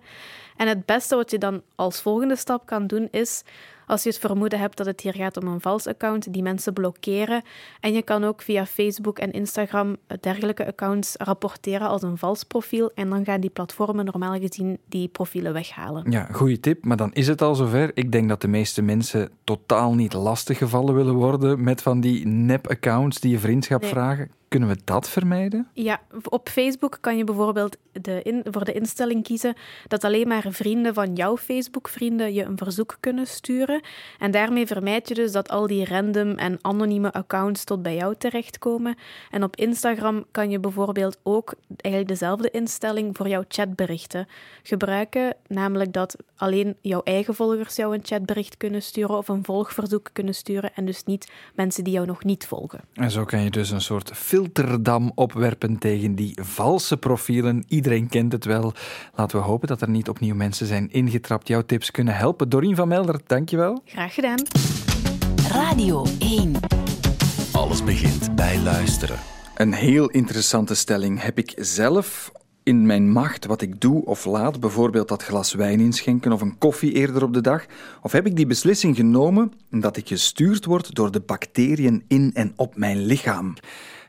En 0.57 0.67
het 0.67 0.85
beste 0.85 1.15
wat 1.15 1.31
je 1.31 1.37
dan 1.37 1.61
als 1.75 2.01
volgende 2.01 2.35
stap 2.35 2.65
kan 2.65 2.87
doen 2.87 3.07
is 3.11 3.43
als 3.91 4.03
je 4.03 4.09
het 4.09 4.19
vermoeden 4.19 4.59
hebt 4.59 4.77
dat 4.77 4.85
het 4.85 5.01
hier 5.01 5.13
gaat 5.13 5.37
om 5.37 5.47
een 5.47 5.61
vals 5.61 5.87
account, 5.87 6.33
die 6.33 6.41
mensen 6.41 6.73
blokkeren. 6.73 7.43
En 7.79 7.93
je 7.93 8.01
kan 8.01 8.23
ook 8.23 8.41
via 8.41 8.65
Facebook 8.65 9.19
en 9.19 9.31
Instagram 9.31 9.97
dergelijke 10.19 10.65
accounts 10.65 11.15
rapporteren 11.17 11.87
als 11.87 12.01
een 12.01 12.17
vals 12.17 12.43
profiel. 12.43 12.91
En 12.95 13.09
dan 13.09 13.25
gaan 13.25 13.41
die 13.41 13.49
platformen 13.49 14.05
normaal 14.05 14.39
gezien 14.39 14.77
die 14.85 15.07
profielen 15.07 15.53
weghalen. 15.53 16.11
Ja, 16.11 16.27
goede 16.31 16.59
tip. 16.59 16.85
Maar 16.85 16.97
dan 16.97 17.13
is 17.13 17.27
het 17.27 17.41
al 17.41 17.55
zover. 17.55 17.91
Ik 17.93 18.11
denk 18.11 18.29
dat 18.29 18.41
de 18.41 18.47
meeste 18.47 18.81
mensen 18.81 19.29
totaal 19.43 19.93
niet 19.93 20.13
lastiggevallen 20.13 20.95
willen 20.95 21.15
worden 21.15 21.63
met 21.63 21.81
van 21.81 22.01
die 22.01 22.27
nep-accounts 22.27 23.19
die 23.19 23.31
je 23.31 23.39
vriendschap 23.39 23.85
vragen. 23.85 24.31
Kunnen 24.51 24.69
we 24.69 24.77
dat 24.83 25.09
vermijden? 25.09 25.67
Ja, 25.73 26.01
op 26.23 26.49
Facebook 26.49 26.97
kan 27.01 27.17
je 27.17 27.23
bijvoorbeeld 27.23 27.77
de 27.91 28.21
in, 28.23 28.43
voor 28.45 28.65
de 28.65 28.73
instelling 28.73 29.23
kiezen 29.23 29.55
dat 29.87 30.03
alleen 30.03 30.27
maar 30.27 30.45
vrienden 30.49 30.93
van 30.93 31.15
jouw 31.15 31.37
Facebook-vrienden 31.37 32.33
je 32.33 32.43
een 32.43 32.57
verzoek 32.57 32.97
kunnen 32.99 33.27
sturen. 33.27 33.81
En 34.19 34.31
daarmee 34.31 34.67
vermijd 34.67 35.07
je 35.07 35.13
dus 35.13 35.31
dat 35.31 35.49
al 35.49 35.67
die 35.67 35.85
random 35.85 36.31
en 36.31 36.57
anonieme 36.61 37.11
accounts 37.11 37.63
tot 37.63 37.81
bij 37.81 37.95
jou 37.95 38.15
terechtkomen. 38.17 38.95
En 39.29 39.43
op 39.43 39.55
Instagram 39.55 40.25
kan 40.31 40.49
je 40.49 40.59
bijvoorbeeld 40.59 41.17
ook 41.23 41.53
eigenlijk 41.77 42.07
dezelfde 42.07 42.49
instelling 42.49 43.17
voor 43.17 43.27
jouw 43.27 43.43
chatberichten 43.47 44.27
gebruiken. 44.63 45.35
Namelijk 45.47 45.93
dat 45.93 46.15
alleen 46.35 46.75
jouw 46.81 47.01
eigen 47.03 47.35
volgers 47.35 47.75
jou 47.75 47.95
een 47.95 48.05
chatbericht 48.05 48.57
kunnen 48.57 48.81
sturen 48.81 49.17
of 49.17 49.27
een 49.27 49.43
volgverzoek 49.43 50.09
kunnen 50.13 50.35
sturen. 50.35 50.71
En 50.75 50.85
dus 50.85 51.03
niet 51.03 51.31
mensen 51.55 51.83
die 51.83 51.93
jou 51.93 52.05
nog 52.05 52.23
niet 52.23 52.45
volgen. 52.45 52.81
En 52.93 53.11
zo 53.11 53.25
kan 53.25 53.43
je 53.43 53.49
dus 53.51 53.69
een 53.69 53.81
soort 53.81 54.11
filterdam 54.41 55.11
opwerpen 55.15 55.77
tegen 55.77 56.15
die 56.15 56.37
valse 56.41 56.97
profielen. 56.97 57.63
Iedereen 57.67 58.07
kent 58.07 58.31
het 58.31 58.45
wel. 58.45 58.73
Laten 59.15 59.37
we 59.37 59.43
hopen 59.45 59.67
dat 59.67 59.81
er 59.81 59.89
niet 59.89 60.09
opnieuw 60.09 60.35
mensen 60.35 60.67
zijn 60.67 60.91
ingetrapt. 60.91 61.47
Jouw 61.47 61.61
tips 61.61 61.91
kunnen 61.91 62.15
helpen. 62.15 62.49
Dorien 62.49 62.75
van 62.75 62.87
Melder, 62.87 63.19
dankjewel. 63.27 63.81
Graag 63.85 64.13
gedaan. 64.13 64.39
Radio 65.51 66.05
1. 66.19 66.53
Alles 67.51 67.83
begint 67.83 68.35
bij 68.35 68.59
luisteren. 68.59 69.17
Een 69.55 69.73
heel 69.73 70.09
interessante 70.09 70.75
stelling. 70.75 71.21
Heb 71.21 71.37
ik 71.37 71.53
zelf 71.55 72.31
in 72.63 72.85
mijn 72.85 73.11
macht 73.11 73.45
wat 73.45 73.61
ik 73.61 73.81
doe 73.81 74.05
of 74.05 74.25
laat, 74.25 74.59
bijvoorbeeld 74.59 75.07
dat 75.07 75.23
glas 75.23 75.53
wijn 75.53 75.79
inschenken 75.79 76.31
of 76.31 76.41
een 76.41 76.57
koffie 76.57 76.93
eerder 76.93 77.23
op 77.23 77.33
de 77.33 77.41
dag? 77.41 77.65
Of 78.01 78.11
heb 78.11 78.25
ik 78.25 78.35
die 78.35 78.45
beslissing 78.45 78.95
genomen 78.95 79.51
dat 79.69 79.97
ik 79.97 80.07
gestuurd 80.07 80.65
word 80.65 80.95
door 80.95 81.11
de 81.11 81.19
bacteriën 81.19 82.03
in 82.07 82.31
en 82.33 82.53
op 82.55 82.75
mijn 82.75 83.05
lichaam? 83.05 83.53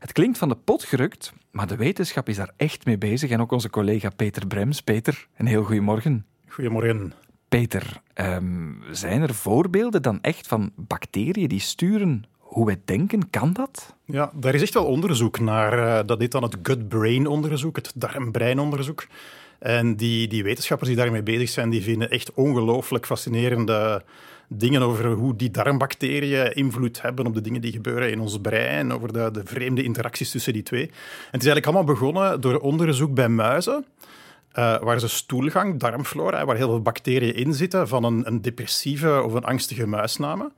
Het 0.03 0.13
klinkt 0.13 0.39
van 0.39 0.49
de 0.49 0.57
pot 0.57 0.85
gerukt, 0.85 1.33
maar 1.51 1.67
de 1.67 1.77
wetenschap 1.77 2.29
is 2.29 2.37
daar 2.37 2.53
echt 2.57 2.85
mee 2.85 2.99
bezig. 2.99 3.31
En 3.31 3.41
ook 3.41 3.53
onze 3.53 3.71
collega 3.71 4.11
Peter 4.11 4.47
Brems. 4.47 4.81
Peter, 4.81 5.27
een 5.37 5.47
heel 5.47 5.63
goedemorgen. 5.63 6.27
Goedemorgen. 6.49 7.13
Peter, 7.49 8.01
um, 8.15 8.83
zijn 8.91 9.23
er 9.23 9.35
voorbeelden 9.35 10.03
dan 10.03 10.19
echt 10.23 10.47
van 10.47 10.73
bacteriën 10.77 11.49
die 11.49 11.61
sturen 11.61 12.25
hoe 12.39 12.67
wij 12.67 12.81
denken? 12.85 13.31
Kan 13.31 13.53
dat? 13.53 13.97
Ja, 14.05 14.33
daar 14.35 14.55
is 14.55 14.63
echt 14.63 14.75
wel 14.75 14.87
onderzoek 14.87 15.41
naar. 15.41 15.79
Uh, 15.79 16.07
dat 16.07 16.21
heet 16.21 16.33
dan 16.33 16.43
het 16.43 16.57
gut-brain 16.63 17.27
onderzoek, 17.27 17.77
het 17.77 17.93
darm-brein 17.95 18.59
onderzoek. 18.59 19.07
En 19.59 19.97
die, 19.97 20.29
die 20.29 20.43
wetenschappers 20.43 20.89
die 20.89 20.99
daarmee 20.99 21.23
bezig 21.23 21.49
zijn, 21.49 21.71
die 21.71 21.83
vinden 21.83 22.11
echt 22.11 22.33
ongelooflijk 22.33 23.07
fascinerende 23.07 24.05
dingen 24.57 24.83
over 24.83 25.07
hoe 25.07 25.37
die 25.37 25.51
darmbacteriën 25.51 26.53
invloed 26.53 27.03
hebben 27.03 27.27
op 27.27 27.35
de 27.35 27.41
dingen 27.41 27.61
die 27.61 27.73
gebeuren 27.73 28.11
in 28.11 28.21
ons 28.21 28.41
brein, 28.41 28.93
over 28.93 29.13
de, 29.13 29.31
de 29.33 29.43
vreemde 29.45 29.83
interacties 29.83 30.31
tussen 30.31 30.53
die 30.53 30.63
twee. 30.63 30.85
Het 31.31 31.43
is 31.43 31.47
eigenlijk 31.47 31.67
allemaal 31.67 31.95
begonnen 31.95 32.41
door 32.41 32.59
onderzoek 32.59 33.15
bij 33.15 33.29
muizen. 33.29 33.85
Uh, 34.59 34.81
waar 34.81 35.01
ze 35.01 35.09
stoelgang, 35.09 35.81
darmflora, 35.81 36.45
waar 36.45 36.57
heel 36.57 36.69
veel 36.69 36.83
bacteriën 36.83 37.35
in 37.35 37.55
zitten, 37.55 37.89
van 37.89 38.05
een, 38.05 38.27
een 38.27 38.43
depressieve 38.43 39.23
of 39.23 39.33
een 39.33 39.45
angstige 39.45 39.87
muis 39.87 40.17
namen. 40.17 40.53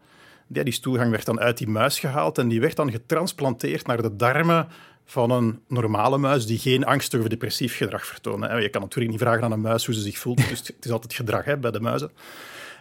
Die 0.47 0.73
stoelgang 0.73 1.11
werd 1.11 1.25
dan 1.25 1.41
uit 1.41 1.59
die 1.59 1.69
muis 1.69 1.99
gehaald 1.99 2.39
en 2.39 2.49
die 2.49 2.61
werd 2.61 2.77
dan 2.77 2.91
getransplanteerd 2.91 3.87
naar 3.87 4.03
de 4.03 4.17
darmen 4.17 4.69
van 5.05 5.31
een 5.31 5.61
normale 5.69 6.19
muis 6.19 6.47
die 6.47 6.59
geen 6.59 6.85
angstig 6.85 7.21
of 7.21 7.27
depressief 7.27 7.77
gedrag 7.77 8.07
vertoont. 8.07 8.45
Je 8.45 8.69
kan 8.69 8.81
natuurlijk 8.81 9.11
niet 9.11 9.23
vragen 9.23 9.43
aan 9.43 9.53
een 9.53 9.61
muis 9.61 9.87
hoe 9.87 9.95
ze 9.95 10.01
zich 10.01 10.19
voelt, 10.19 10.49
dus 10.49 10.59
het 10.59 10.85
is 10.85 10.91
altijd 10.91 11.15
gedrag 11.15 11.45
hè, 11.45 11.57
bij 11.57 11.71
de 11.71 11.81
muizen. 11.81 12.11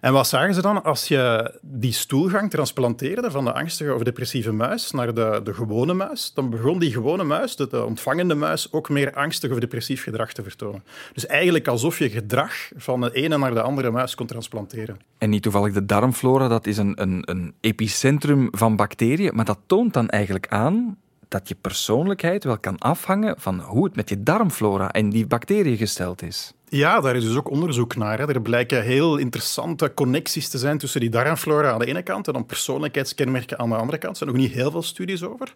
En 0.04 0.14
wat 0.14 0.28
zagen 0.28 0.54
ze 0.54 0.62
dan? 0.62 0.84
Als 0.84 1.08
je 1.08 1.54
die 1.62 1.92
stoelgang 1.92 2.50
transplanteerde 2.50 3.32
van 3.32 3.46
de 3.46 3.54
angstige 3.54 3.94
of 3.94 4.04
depressieve 4.04 4.52
muis 4.52 4.92
naar 4.92 5.14
de, 5.14 5.42
de 5.44 5.54
gewone 5.54 5.94
muis, 5.94 6.32
dan 6.34 6.50
begon 6.50 6.80
die 6.80 6.92
gewone 6.92 7.24
muis, 7.24 7.56
de, 7.56 7.68
de 7.68 7.86
ontvangende 7.86 8.36
muis, 8.36 8.72
ook 8.72 8.90
meer 8.90 9.14
angstig 9.14 9.52
of 9.52 9.60
depressief 9.60 10.04
gedrag 10.04 10.34
te 10.34 10.44
vertonen. 10.44 10.84
Dus 11.14 11.26
eigenlijk 11.26 11.68
alsof 11.68 12.00
je 12.00 12.10
gedrag 12.10 12.54
van 12.76 13.02
de 13.02 13.12
ene 13.14 13.38
naar 13.38 13.54
de 13.54 13.62
andere 13.62 13.92
muis 13.92 14.16
kon 14.16 14.28
transplanteren. 14.28 14.98
En 15.18 15.30
niet 15.30 15.42
toevallig 15.44 15.74
de 15.74 15.86
darmflora, 15.86 16.48
dat 16.48 16.68
is 16.68 16.78
een, 16.78 17.02
een, 17.02 17.22
een 17.26 17.54
epicentrum 17.60 18.48
van 18.52 18.76
bacteriën, 18.76 19.36
maar 19.36 19.46
dat 19.46 19.60
toont 19.66 19.94
dan 19.94 20.10
eigenlijk 20.10 20.48
aan 20.48 20.98
dat 21.34 21.48
je 21.48 21.56
persoonlijkheid 21.62 22.44
wel 22.44 22.58
kan 22.58 22.78
afhangen 22.78 23.36
van 23.38 23.60
hoe 23.60 23.86
het 23.86 23.96
met 23.96 24.10
je 24.10 24.24
darmflora 24.24 24.92
en 24.92 25.10
die 25.10 25.28
bacteriën 25.28 25.78
gesteld 25.78 26.22
is. 26.22 26.54
Ja, 26.70 27.02
daar 27.02 27.16
is 27.16 27.24
dus 27.24 27.36
ook 27.36 27.50
onderzoek 27.50 27.96
naar. 27.96 28.20
Er 28.20 28.42
blijken 28.42 28.84
heel 28.84 29.18
interessante 29.18 29.94
connecties 29.94 30.50
te 30.50 30.58
zijn 30.58 30.78
tussen 30.78 31.00
die 31.00 31.10
darmflora 31.10 31.72
aan 31.72 31.80
de 31.80 31.86
ene 31.86 32.02
kant 32.02 32.28
en 32.28 32.34
dan 32.34 32.46
persoonlijkheidskenmerken 32.46 33.60
aan 33.60 33.70
de 33.70 33.76
andere 33.76 33.98
kant. 33.98 34.12
Er 34.12 34.18
zijn 34.18 34.30
nog 34.30 34.40
niet 34.40 34.52
heel 34.52 34.72
veel 34.72 34.82
studies 34.82 35.24
over. 35.24 35.52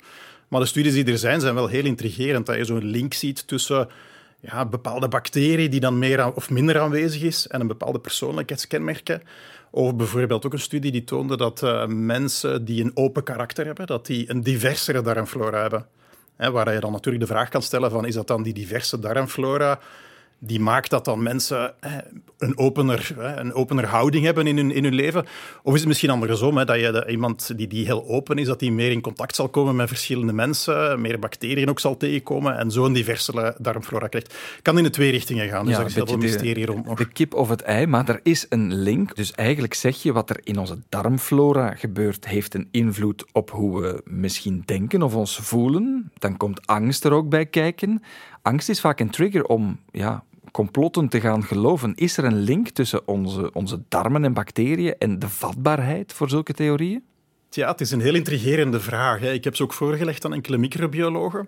Maar 0.48 0.60
de 0.60 0.66
studies 0.66 0.94
die 0.94 1.06
er 1.06 1.18
zijn, 1.18 1.42
zijn 1.42 1.56
wel 1.56 1.68
heel 1.68 1.86
intrigerend. 1.86 2.46
Dat 2.46 2.56
je 2.56 2.66
zo'n 2.66 2.84
link 2.84 3.13
ziet 3.13 3.48
tussen 3.48 3.88
ja, 4.40 4.66
bepaalde 4.66 5.08
bacterie 5.08 5.70
die 5.70 5.80
dan 5.80 6.00
meer 6.00 6.34
of 6.34 6.50
minder 6.50 6.80
aanwezig 6.80 7.22
is 7.22 7.48
en 7.48 7.62
een 7.62 7.68
bepaalde 7.68 8.00
persoonlijkheidskenmerken. 8.00 9.22
Of 9.71 9.95
bijvoorbeeld 9.95 10.45
ook 10.45 10.53
een 10.53 10.60
studie 10.60 10.91
die 10.91 11.03
toonde 11.03 11.38
dat 11.38 11.62
uh, 11.62 11.86
mensen 11.86 12.65
die 12.65 12.84
een 12.84 12.91
open 12.93 13.23
karakter 13.23 13.65
hebben, 13.65 13.88
dat 13.88 14.06
die 14.06 14.30
een 14.30 14.41
diversere 14.41 15.01
darmflora 15.01 15.62
hebben. 15.62 15.88
Waar 16.38 16.73
je 16.73 16.80
dan 16.80 16.91
natuurlijk 16.91 17.25
de 17.25 17.34
vraag 17.34 17.49
kan 17.49 17.62
stellen 17.62 17.91
van, 17.91 18.06
is 18.06 18.13
dat 18.13 18.27
dan 18.27 18.43
die 18.43 18.53
diverse 18.53 18.99
darmflora 18.99 19.80
die 20.39 20.60
maakt 20.60 20.89
dat 20.89 21.06
dan 21.06 21.23
mensen 21.23 21.73
een 22.38 22.58
opener, 22.58 23.15
een 23.17 23.54
opener 23.54 23.86
houding 23.86 24.26
hebben 24.26 24.47
in 24.47 24.58
hun, 24.58 24.71
in 24.71 24.84
hun 24.84 24.93
leven? 24.93 25.26
Of 25.63 25.73
is 25.73 25.80
het 25.80 25.88
misschien 25.88 26.10
andersom, 26.10 26.58
hè, 26.58 26.65
dat 26.65 26.80
je 26.80 27.06
iemand 27.08 27.58
die, 27.58 27.67
die 27.67 27.86
heel 27.86 28.08
open 28.08 28.38
is, 28.38 28.47
dat 28.47 28.60
die 28.60 28.71
meer 28.71 28.91
in 28.91 29.02
contact 29.02 29.36
zal 29.36 29.50
komen 29.50 29.76
met 29.76 29.88
verschillende 29.88 30.34
mensen, 30.34 31.02
meer 31.02 31.19
bacteriën 31.19 31.69
ook 31.69 31.80
zal 31.80 31.97
tegenkomen 31.97 32.58
en 32.58 32.71
zo'n 32.71 32.93
diverse 32.93 33.56
darmflora 33.58 34.08
krijgt? 34.08 34.36
Kan 34.62 34.78
in 34.78 34.84
de 34.84 34.89
twee 34.89 35.12
richtingen 35.12 35.50
gaan, 35.50 35.65
dus 35.65 35.71
ja, 35.71 35.78
daar 35.78 35.88
is 35.88 35.95
heel 35.95 36.08
veel 36.08 36.17
mysterie 36.17 36.65
de, 36.65 36.71
rond 36.71 36.86
nog. 36.86 36.97
De 36.97 37.08
kip 37.08 37.34
of 37.34 37.50
het 37.50 37.62
ei, 37.62 37.86
maar 37.86 38.10
er 38.10 38.19
is 38.23 38.45
een 38.50 38.73
link. 38.73 39.15
Dus 39.15 39.32
eigenlijk 39.32 39.73
zeg 39.73 40.04
je 40.04 40.13
wat 40.13 40.30
er 40.30 40.39
in 40.43 40.58
onze 40.58 40.78
darmflora 40.89 41.76
gebeurt, 41.76 42.28
heeft 42.28 42.54
een 42.54 42.67
invloed 42.71 43.26
op 43.32 43.52
hoe 43.52 43.82
we 43.82 44.02
misschien 44.06 44.63
denken 44.65 45.02
of 45.02 45.15
ons 45.15 45.38
voelen. 45.38 46.12
Dan 46.13 46.38
komt 46.38 46.67
angst 46.67 47.06
er 47.06 47.12
ook 47.12 47.30
bij 47.30 47.45
kijken. 47.45 48.04
Angst 48.48 48.70
is 48.70 48.80
vaak 48.80 49.00
een 49.00 49.10
trigger 49.10 49.46
om 49.46 49.80
ja, 49.92 50.24
complotten 50.52 51.10
te 51.10 51.20
gaan 51.20 51.44
geloven. 51.44 51.96
Is 51.96 52.18
er 52.18 52.24
een 52.24 52.40
link 52.40 52.70
tussen 52.70 53.08
onze, 53.08 53.54
onze 53.54 53.82
darmen 53.88 54.24
en 54.24 54.34
bacteriën 54.34 54.96
en 54.98 55.20
de 55.20 55.30
vatbaarheid 55.30 56.14
voor 56.14 56.30
zulke 56.30 56.54
theorieën? 56.54 57.04
Ja, 57.50 57.72
het 57.72 57.82
is 57.82 57.92
een 57.92 58.02
heel 58.02 58.16
intrigerende 58.16 58.80
vraag. 58.80 59.20
Hè. 59.20 59.32
Ik 59.32 59.44
heb 59.44 59.56
ze 59.56 59.64
ook 59.64 59.74
voorgelegd 59.74 60.26
aan 60.26 60.34
enkele 60.34 60.58
microbiologen. 60.58 61.48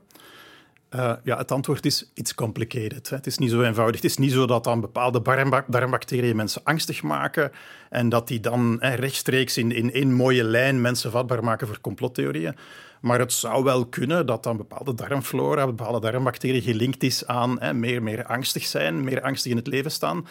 Uh, 0.96 1.14
ja, 1.24 1.38
het 1.38 1.52
antwoord 1.52 1.86
is, 1.86 2.12
it's 2.14 2.36
complicated. 2.36 3.10
Hè. 3.10 3.16
Het 3.16 3.28
is 3.28 3.38
niet 3.38 3.50
zo 3.50 3.62
eenvoudig. 3.62 4.02
Het 4.02 4.10
is 4.10 4.18
niet 4.18 4.32
zo 4.32 4.46
dat 4.46 4.64
dan 4.64 4.82
bepaalde 4.82 5.22
darmbacteriën 5.68 6.36
mensen 6.36 6.62
angstig 6.64 7.04
maken 7.04 7.52
en 7.90 8.10
dat 8.10 8.28
die 8.28 8.40
dan 8.40 8.78
rechtstreeks 8.80 9.58
in, 9.58 9.72
in 9.72 9.94
één 9.94 10.14
mooie 10.14 10.44
lijn 10.44 10.82
mensen 10.82 11.12
vatbaar 11.12 11.44
maken 11.44 11.68
voor 11.68 11.82
complottheorieën. 11.82 12.56
Maar 13.00 13.20
het 13.20 13.34
zou 13.34 13.64
wel 13.64 13.86
kunnen 13.86 14.26
dat 14.26 14.44
dan 14.44 14.58
bepaalde 14.58 14.94
darmflora, 14.94 15.66
bepaalde 15.66 16.00
darmbacteriën 16.00 16.62
gelinkt 16.62 17.04
is 17.04 17.28
aan 17.28 17.60
hè, 17.60 17.74
meer, 17.74 18.04
meer 18.04 18.26
angstig 18.26 18.66
zijn, 18.66 19.04
meer 19.04 19.22
angstig 19.22 19.52
in 19.52 19.58
het 19.58 19.68
leven 19.68 19.92
staan. 19.92 20.28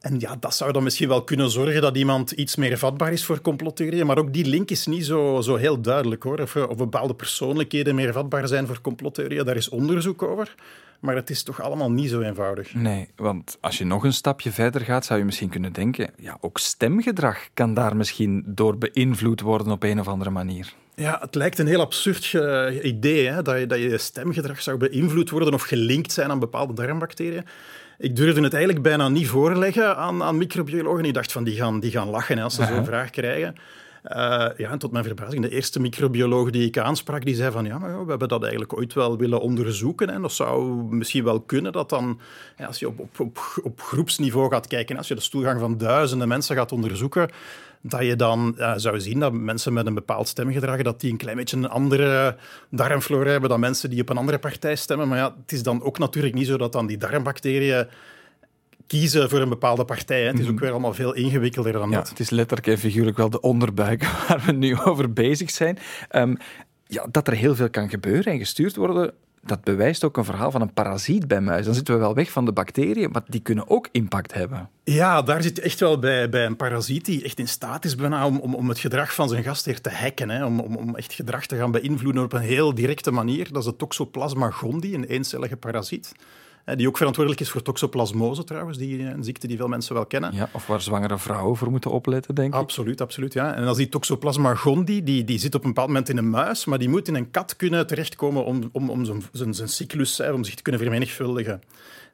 En 0.00 0.18
ja, 0.18 0.36
dat 0.40 0.54
zou 0.54 0.72
dan 0.72 0.82
misschien 0.82 1.08
wel 1.08 1.24
kunnen 1.24 1.50
zorgen 1.50 1.80
dat 1.80 1.96
iemand 1.96 2.30
iets 2.30 2.56
meer 2.56 2.78
vatbaar 2.78 3.12
is 3.12 3.24
voor 3.24 3.40
complottheorieën. 3.40 4.06
Maar 4.06 4.18
ook 4.18 4.32
die 4.32 4.44
link 4.44 4.70
is 4.70 4.86
niet 4.86 5.04
zo, 5.04 5.40
zo 5.40 5.56
heel 5.56 5.80
duidelijk 5.80 6.22
hoor. 6.22 6.40
Of, 6.40 6.56
of 6.56 6.76
bepaalde 6.76 7.14
persoonlijkheden 7.14 7.94
meer 7.94 8.12
vatbaar 8.12 8.48
zijn 8.48 8.66
voor 8.66 8.80
complottheorieën, 8.80 9.44
daar 9.44 9.56
is 9.56 9.68
onderzoek 9.68 10.22
over. 10.22 10.54
Maar 11.00 11.14
het 11.14 11.30
is 11.30 11.42
toch 11.42 11.60
allemaal 11.60 11.90
niet 11.90 12.10
zo 12.10 12.20
eenvoudig. 12.20 12.74
Nee, 12.74 13.08
want 13.16 13.58
als 13.60 13.78
je 13.78 13.84
nog 13.84 14.04
een 14.04 14.12
stapje 14.12 14.52
verder 14.52 14.80
gaat, 14.80 15.04
zou 15.04 15.18
je 15.18 15.24
misschien 15.24 15.48
kunnen 15.48 15.72
denken: 15.72 16.10
ja, 16.16 16.38
ook 16.40 16.58
stemgedrag 16.58 17.48
kan 17.54 17.74
daar 17.74 17.96
misschien 17.96 18.42
door 18.46 18.78
beïnvloed 18.78 19.40
worden 19.40 19.72
op 19.72 19.82
een 19.82 20.00
of 20.00 20.08
andere 20.08 20.30
manier. 20.30 20.72
Ja, 20.94 21.18
het 21.20 21.34
lijkt 21.34 21.58
een 21.58 21.66
heel 21.66 21.80
absurd 21.80 22.32
uh, 22.32 22.84
idee 22.84 23.28
hè, 23.28 23.42
dat, 23.42 23.58
je, 23.58 23.66
dat 23.66 23.78
je 23.78 23.98
stemgedrag 23.98 24.62
zou 24.62 24.76
beïnvloed 24.76 25.30
worden 25.30 25.54
of 25.54 25.62
gelinkt 25.62 26.12
zijn 26.12 26.30
aan 26.30 26.38
bepaalde 26.38 26.72
darmbacteriën. 26.72 27.44
Ik 28.00 28.16
durfde 28.16 28.42
het 28.42 28.54
eigenlijk 28.54 28.84
bijna 28.84 29.08
niet 29.08 29.28
voorleggen 29.28 29.96
aan, 29.96 30.22
aan 30.22 30.36
microbiologen. 30.36 31.04
Ik 31.04 31.14
dacht 31.14 31.32
van, 31.32 31.44
die 31.44 31.56
gaan, 31.56 31.80
die 31.80 31.90
gaan 31.90 32.08
lachen 32.08 32.36
hè, 32.36 32.42
als 32.42 32.54
ze 32.54 32.64
zo'n 32.64 32.84
vraag 32.84 33.10
krijgen. 33.10 33.54
Uh, 34.04 34.16
ja, 34.56 34.70
en 34.70 34.78
tot 34.78 34.92
mijn 34.92 35.04
verbazing, 35.04 35.42
de 35.42 35.50
eerste 35.50 35.80
microbioloog 35.80 36.50
die 36.50 36.66
ik 36.66 36.78
aansprak, 36.78 37.24
die 37.24 37.34
zei 37.34 37.50
van 37.50 37.64
ja, 37.64 37.78
maar 37.78 38.04
we 38.04 38.10
hebben 38.10 38.28
dat 38.28 38.42
eigenlijk 38.42 38.76
ooit 38.76 38.92
wel 38.92 39.16
willen 39.16 39.40
onderzoeken. 39.40 40.10
En 40.10 40.22
dat 40.22 40.32
zou 40.32 40.82
misschien 40.94 41.24
wel 41.24 41.40
kunnen 41.40 41.72
dat 41.72 41.88
dan, 41.88 42.20
ja, 42.56 42.66
als 42.66 42.78
je 42.78 42.88
op, 42.88 42.98
op, 42.98 43.20
op, 43.20 43.38
op 43.62 43.80
groepsniveau 43.80 44.50
gaat 44.50 44.66
kijken, 44.66 44.96
als 44.96 45.08
je 45.08 45.14
de 45.14 45.20
stoelgang 45.20 45.60
van 45.60 45.78
duizenden 45.78 46.28
mensen 46.28 46.56
gaat 46.56 46.72
onderzoeken, 46.72 47.30
dat 47.82 48.02
je 48.02 48.16
dan 48.16 48.54
uh, 48.58 48.72
zou 48.76 49.00
zien 49.00 49.18
dat 49.20 49.32
mensen 49.32 49.72
met 49.72 49.86
een 49.86 49.94
bepaald 49.94 50.28
stemgedrag, 50.28 50.82
dat 50.82 51.00
die 51.00 51.10
een 51.10 51.16
klein 51.16 51.36
beetje 51.36 51.56
een 51.56 51.68
andere 51.68 52.36
darmflora 52.70 53.30
hebben 53.30 53.50
dan 53.50 53.60
mensen 53.60 53.90
die 53.90 54.00
op 54.00 54.08
een 54.08 54.16
andere 54.16 54.38
partij 54.38 54.76
stemmen. 54.76 55.08
Maar 55.08 55.18
ja, 55.18 55.34
het 55.42 55.52
is 55.52 55.62
dan 55.62 55.82
ook 55.82 55.98
natuurlijk 55.98 56.34
niet 56.34 56.46
zo 56.46 56.56
dat 56.58 56.72
dan 56.72 56.86
die 56.86 56.96
darmbacteriën 56.96 57.86
kiezen 58.86 59.30
voor 59.30 59.40
een 59.40 59.48
bepaalde 59.48 59.84
partij. 59.84 60.20
Hè. 60.20 60.26
Het 60.26 60.38
is 60.38 60.46
ook 60.46 60.52
Mhm. 60.52 60.60
weer 60.62 60.70
allemaal 60.70 60.94
veel 60.94 61.14
ingewikkelder 61.14 61.72
dan 61.72 61.90
Ja, 61.90 61.96
dat. 61.96 62.08
het 62.08 62.20
is 62.20 62.30
letterlijk 62.30 62.68
en 62.68 62.78
figuurlijk 62.78 63.16
wel 63.16 63.30
de 63.30 63.40
onderbuik 63.40 64.04
waar 64.28 64.42
we 64.46 64.52
nu 64.52 64.78
over 64.80 65.12
bezig 65.12 65.50
zijn. 65.50 65.78
Ehm, 66.08 66.34
ja, 66.86 67.06
dat 67.10 67.26
er 67.28 67.34
heel 67.34 67.54
veel 67.54 67.70
kan 67.70 67.88
gebeuren 67.90 68.32
en 68.32 68.38
gestuurd 68.38 68.76
worden, 68.76 69.12
dat 69.42 69.64
bewijst 69.64 70.04
ook 70.04 70.16
een 70.16 70.24
verhaal 70.24 70.50
van 70.50 70.60
een 70.60 70.72
parasiet 70.72 71.28
bij 71.28 71.40
muizen. 71.40 71.64
Dan 71.64 71.74
zitten 71.74 71.94
we 71.94 72.00
wel 72.00 72.14
weg 72.14 72.30
van 72.30 72.44
de 72.44 72.52
bacteriën, 72.52 73.10
maar 73.10 73.22
die 73.26 73.40
kunnen 73.40 73.68
ook 73.68 73.88
impact 73.92 74.34
hebben. 74.34 74.68
Ja, 74.84 75.22
daar 75.22 75.42
zit 75.42 75.58
echt 75.58 75.80
wel 75.80 75.98
bij, 75.98 76.28
bij 76.28 76.46
een 76.46 76.56
parasiet 76.56 77.04
die 77.04 77.24
echt 77.24 77.38
in 77.38 77.48
staat 77.48 77.84
is 77.84 77.94
bijna 77.94 78.26
om, 78.26 78.38
om, 78.38 78.54
om 78.54 78.68
het 78.68 78.78
gedrag 78.78 79.14
van 79.14 79.28
zijn 79.28 79.42
gastheer 79.42 79.80
te 79.80 79.90
hacken. 79.90 80.30
Hè. 80.30 80.44
Om, 80.44 80.60
om, 80.60 80.76
om 80.76 80.96
echt 80.96 81.12
gedrag 81.12 81.46
te 81.46 81.56
gaan 81.56 81.70
beïnvloeden 81.70 82.22
op 82.22 82.32
een 82.32 82.40
heel 82.40 82.74
directe 82.74 83.10
manier. 83.10 83.52
Dat 83.52 83.62
is 83.62 83.70
de 83.70 83.76
Toxoplasma 83.76 84.50
gondii, 84.50 84.94
een 84.94 85.04
eencellige 85.04 85.56
parasiet. 85.56 86.12
Hè, 86.64 86.76
Die 86.76 86.88
ook 86.88 86.96
verantwoordelijk 86.96 87.42
is 87.42 87.50
voor 87.50 87.62
toxoplasmose 87.62 88.44
trouwens, 88.44 88.78
die, 88.78 89.02
een 89.02 89.24
ziekte 89.24 89.46
die 89.46 89.56
veel 89.56 89.68
mensen 89.68 89.94
wel 89.94 90.06
kennen. 90.06 90.34
Ja, 90.34 90.48
of 90.52 90.66
waar 90.66 90.80
zwangere 90.80 91.18
vrouwen 91.18 91.56
voor 91.56 91.70
moeten 91.70 91.90
opletten, 91.90 92.34
denk 92.34 92.54
ik. 92.54 92.60
Absoluut, 92.60 93.00
absoluut. 93.00 93.32
Ja. 93.32 93.54
En 93.54 93.66
als 93.66 93.76
die 93.76 93.88
Toxoplasma 93.88 94.54
gondii, 94.54 95.04
die, 95.04 95.24
die 95.24 95.38
zit 95.38 95.54
op 95.54 95.62
een 95.62 95.68
bepaald 95.68 95.88
moment 95.88 96.08
in 96.08 96.16
een 96.16 96.30
muis, 96.30 96.64
maar 96.64 96.78
die 96.78 96.88
moet 96.88 97.08
in 97.08 97.14
een 97.14 97.30
kat 97.30 97.56
kunnen 97.56 97.86
terechtkomen 97.86 98.44
om, 98.44 98.68
om, 98.72 98.90
om 98.90 99.04
zijn, 99.04 99.22
zijn, 99.32 99.54
zijn 99.54 99.68
cyclus, 99.68 100.18
hè, 100.18 100.32
om 100.32 100.44
zich 100.44 100.54
te 100.54 100.62
kunnen 100.62 100.80
vermenigvuldigen. 100.80 101.62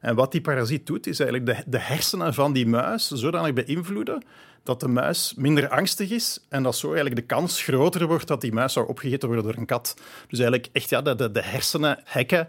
En 0.00 0.14
wat 0.14 0.32
die 0.32 0.40
parasiet 0.40 0.86
doet, 0.86 1.06
is 1.06 1.20
eigenlijk 1.20 1.56
de, 1.56 1.70
de 1.70 1.80
hersenen 1.80 2.34
van 2.34 2.52
die 2.52 2.66
muis 2.66 3.08
zodanig 3.08 3.52
beïnvloeden 3.52 4.22
dat 4.62 4.80
de 4.80 4.88
muis 4.88 5.34
minder 5.36 5.68
angstig 5.68 6.10
is 6.10 6.38
en 6.48 6.62
dat 6.62 6.76
zo 6.76 6.86
eigenlijk 6.86 7.16
de 7.16 7.34
kans 7.34 7.62
groter 7.62 8.06
wordt 8.06 8.26
dat 8.26 8.40
die 8.40 8.52
muis 8.52 8.72
zou 8.72 8.88
opgegeten 8.88 9.28
worden 9.28 9.44
door 9.44 9.56
een 9.56 9.66
kat. 9.66 9.96
Dus 10.28 10.38
eigenlijk 10.38 10.68
echt 10.72 10.90
ja, 10.90 11.02
de, 11.02 11.14
de, 11.14 11.30
de 11.30 11.42
hersenen 11.42 11.98
hacken 12.04 12.46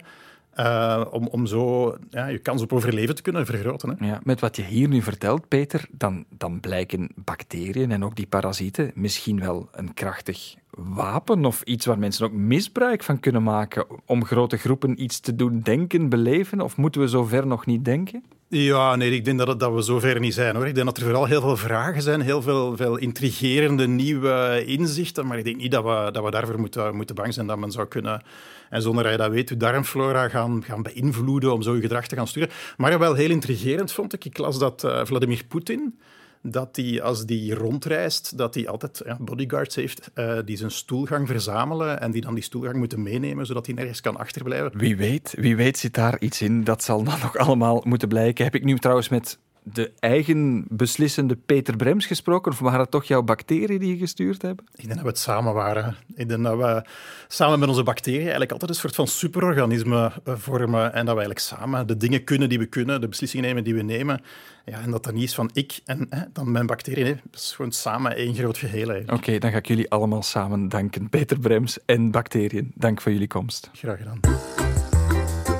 eh, 0.57 1.05
om, 1.09 1.27
om 1.27 1.45
zo 1.45 1.95
ja, 2.09 2.27
je 2.27 2.37
kans 2.37 2.61
op 2.61 2.73
overleven 2.73 3.15
te 3.15 3.21
kunnen 3.21 3.45
vergroten. 3.45 3.89
Hè. 3.89 4.05
Ja, 4.07 4.19
met 4.23 4.39
wat 4.39 4.55
je 4.55 4.63
hier 4.63 4.87
nu 4.87 5.01
vertelt, 5.01 5.47
Peter, 5.47 5.87
dan, 5.91 6.25
dan 6.29 6.59
blijken 6.59 7.09
bacteriën 7.15 7.91
en 7.91 8.05
ook 8.05 8.15
die 8.15 8.27
parasieten 8.27 8.91
misschien 8.95 9.39
wel 9.39 9.69
een 9.71 9.93
krachtig 9.93 10.55
wapen 10.69 11.45
of 11.45 11.61
iets 11.61 11.85
waar 11.85 11.99
mensen 11.99 12.25
ook 12.25 12.31
misbruik 12.31 13.03
van 13.03 13.19
kunnen 13.19 13.43
maken 13.43 13.85
om 14.05 14.25
grote 14.25 14.57
groepen 14.57 15.03
iets 15.03 15.19
te 15.19 15.35
doen 15.35 15.59
denken, 15.59 16.09
beleven? 16.09 16.61
Of 16.61 16.77
moeten 16.77 17.01
we 17.01 17.07
zover 17.07 17.47
nog 17.47 17.65
niet 17.65 17.85
denken? 17.85 18.23
Ja, 18.49 18.95
nee, 18.95 19.11
ik 19.11 19.25
denk 19.25 19.37
dat, 19.37 19.59
dat 19.59 19.73
we 19.73 19.81
zover 19.81 20.19
niet 20.19 20.33
zijn. 20.33 20.55
hoor. 20.55 20.67
Ik 20.67 20.73
denk 20.75 20.85
dat 20.85 20.97
er 20.97 21.03
vooral 21.03 21.25
heel 21.25 21.41
veel 21.41 21.57
vragen 21.57 22.01
zijn, 22.01 22.21
heel 22.21 22.41
veel, 22.41 22.77
veel 22.77 22.97
intrigerende 22.97 23.87
nieuwe 23.87 24.63
inzichten, 24.65 25.27
maar 25.27 25.37
ik 25.37 25.43
denk 25.43 25.57
niet 25.57 25.71
dat 25.71 25.83
we, 25.83 26.09
dat 26.11 26.23
we 26.23 26.31
daarvoor 26.31 26.59
moeten, 26.59 26.95
moeten 26.95 27.15
bang 27.15 27.33
zijn 27.33 27.47
dat 27.47 27.57
men 27.57 27.71
zou 27.71 27.87
kunnen, 27.87 28.21
en 28.69 28.81
zonder 28.81 29.03
dat 29.03 29.11
je 29.11 29.17
dat 29.17 29.31
weet, 29.31 29.49
je 29.49 29.57
darmflora 29.57 30.29
gaan, 30.29 30.63
gaan 30.63 30.81
beïnvloeden 30.81 31.53
om 31.53 31.61
zo 31.61 31.75
je 31.75 31.81
gedrag 31.81 32.07
te 32.07 32.15
gaan 32.15 32.27
sturen. 32.27 32.49
Maar 32.77 32.99
wel 32.99 33.13
heel 33.13 33.29
intrigerend 33.29 33.91
vond 33.91 34.13
ik, 34.13 34.25
ik 34.25 34.37
las 34.37 34.59
dat 34.59 34.83
eh, 34.83 35.05
Vladimir 35.05 35.43
Poetin, 35.47 35.99
dat 36.41 36.75
hij 36.75 37.01
als 37.01 37.25
die 37.25 37.53
rondreist, 37.53 38.37
dat 38.37 38.53
hij 38.53 38.67
altijd 38.67 39.01
ja, 39.05 39.17
bodyguards 39.19 39.75
heeft 39.75 40.09
eh, 40.13 40.37
die 40.45 40.57
zijn 40.57 40.71
stoelgang 40.71 41.27
verzamelen 41.27 42.01
en 42.01 42.11
die 42.11 42.21
dan 42.21 42.33
die 42.33 42.43
stoelgang 42.43 42.75
moeten 42.75 43.03
meenemen, 43.03 43.45
zodat 43.45 43.65
hij 43.65 43.75
nergens 43.75 44.01
kan 44.01 44.17
achterblijven. 44.17 44.77
Wie 44.77 44.97
weet, 44.97 45.33
wie 45.37 45.55
weet 45.55 45.77
zit 45.77 45.93
daar 45.93 46.19
iets 46.19 46.41
in. 46.41 46.63
Dat 46.63 46.83
zal 46.83 47.03
dan 47.03 47.19
nog 47.21 47.37
allemaal 47.37 47.81
moeten 47.85 48.07
blijken. 48.07 48.43
Heb 48.43 48.55
ik 48.55 48.63
nu 48.63 48.77
trouwens 48.77 49.09
met 49.09 49.39
de 49.73 49.91
eigen 49.99 50.65
beslissende 50.69 51.35
Peter 51.35 51.75
Brems 51.75 52.05
gesproken? 52.05 52.51
Of 52.51 52.59
waren 52.59 52.79
het 52.79 52.91
toch 52.91 53.03
jouw 53.03 53.21
bacteriën 53.21 53.79
die 53.79 53.89
je 53.89 53.97
gestuurd 53.97 54.41
hebben? 54.41 54.65
Ik 54.71 54.83
denk 54.83 54.93
dat 54.93 55.03
we 55.03 55.07
het 55.07 55.19
samen 55.19 55.53
waren. 55.53 55.95
Ik 56.15 56.29
denk 56.29 56.43
dat 56.43 56.57
we 56.57 56.85
samen 57.27 57.59
met 57.59 57.69
onze 57.69 57.83
bacteriën 57.83 58.21
eigenlijk 58.21 58.51
altijd 58.51 58.69
een 58.69 58.77
soort 58.77 58.95
van 58.95 59.07
superorganisme 59.07 60.11
eh, 60.23 60.33
vormen. 60.37 60.93
En 60.93 61.05
dat 61.05 61.15
we 61.15 61.21
eigenlijk 61.21 61.39
samen 61.39 61.87
de 61.87 61.97
dingen 61.97 62.23
kunnen 62.23 62.49
die 62.49 62.59
we 62.59 62.65
kunnen, 62.65 63.01
de 63.01 63.07
beslissingen 63.07 63.45
nemen 63.45 63.63
die 63.63 63.75
we 63.75 63.81
nemen. 63.81 64.21
Ja, 64.65 64.81
en 64.81 64.91
dat 64.91 65.03
dat 65.03 65.13
niet 65.13 65.23
is 65.23 65.35
van 65.35 65.49
ik 65.53 65.79
en 65.85 66.07
hè, 66.09 66.21
dan 66.33 66.51
mijn 66.51 66.65
bacteriën. 66.65 67.19
Dat 67.31 67.41
is 67.41 67.53
gewoon 67.55 67.71
samen 67.71 68.15
één 68.15 68.35
groot 68.35 68.57
geheel. 68.57 69.03
Oké, 69.05 69.37
dan 69.37 69.51
ga 69.51 69.57
ik 69.57 69.67
jullie 69.67 69.89
allemaal 69.89 70.23
samen 70.23 70.69
danken. 70.69 71.09
Peter 71.09 71.39
Brems 71.39 71.85
en 71.85 72.11
bacteriën. 72.11 72.71
Dank 72.75 73.01
voor 73.01 73.11
jullie 73.11 73.27
komst. 73.27 73.69
Graag 73.73 73.97
gedaan. 73.97 74.66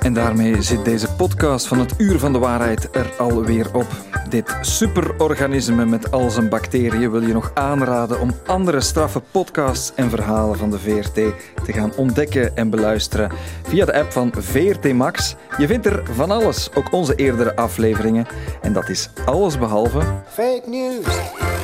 En 0.08 0.14
daarmee 0.14 0.62
zit 0.62 0.86
deze 0.86 1.08
podcast 1.14 1.68
van 1.68 1.80
het 1.80 1.94
Uur 1.98 2.20
van 2.20 2.34
de 2.34 2.40
Waarheid 2.40 2.96
er 2.96 3.14
alweer 3.18 3.76
op. 3.76 3.88
Dit 4.30 4.58
superorganisme 4.62 5.86
met 5.86 6.12
al 6.12 6.30
zijn 6.30 6.50
bacteriën 6.50 7.12
wil 7.12 7.22
je 7.22 7.34
nog 7.34 7.52
aanraden 7.54 8.20
om 8.20 8.32
andere 8.46 8.82
straffe 8.82 9.22
podcasts 9.32 9.92
en 9.96 10.10
verhalen 10.10 10.58
van 10.58 10.72
de 10.72 10.80
VRT 10.80 11.14
te 11.66 11.74
gaan 11.74 11.96
ontdekken 11.96 12.56
en 12.56 12.70
beluisteren 12.70 13.32
via 13.64 13.86
de 13.86 13.94
app 13.94 14.12
van 14.12 14.34
VRT 14.38 14.94
Max. 14.94 15.36
Je 15.58 15.68
vindt 15.68 15.86
er 15.86 16.04
van 16.12 16.32
alles, 16.32 16.70
ook 16.74 16.94
onze 16.94 17.16
eerdere 17.16 17.56
afleveringen. 17.56 18.26
En 18.62 18.74
dat 18.74 18.90
is 18.90 19.10
alles 19.26 19.58
behalve. 19.58 20.00
Fake 20.28 20.64
news, 20.66 21.06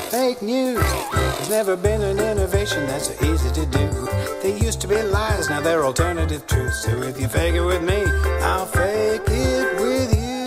fake 0.08 0.38
news. 0.39 0.79
There's 1.10 1.49
never 1.49 1.79
been 1.79 2.01
an 2.01 2.25
innovation 2.25 2.86
that's 2.88 3.06
so 3.06 3.25
easy 3.25 3.51
to 3.51 3.69
do. 3.69 4.03
They 4.43 4.60
used 4.60 4.82
to 4.82 4.89
be 4.89 5.01
lies, 5.01 5.49
now 5.49 5.62
they're 5.62 5.86
alternative 5.86 6.45
truths. 6.47 6.84
So 6.84 7.01
if 7.01 7.17
you 7.17 7.29
fake 7.29 7.56
it 7.56 7.62
with 7.62 7.82
me, 7.82 8.03
I'll 8.41 8.65
fake 8.65 9.21
it 9.27 9.79
with 9.79 10.13
you. 10.13 10.43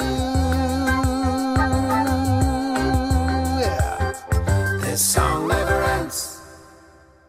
Yeah. 3.58 4.12
This 4.82 5.02
song. 5.02 5.35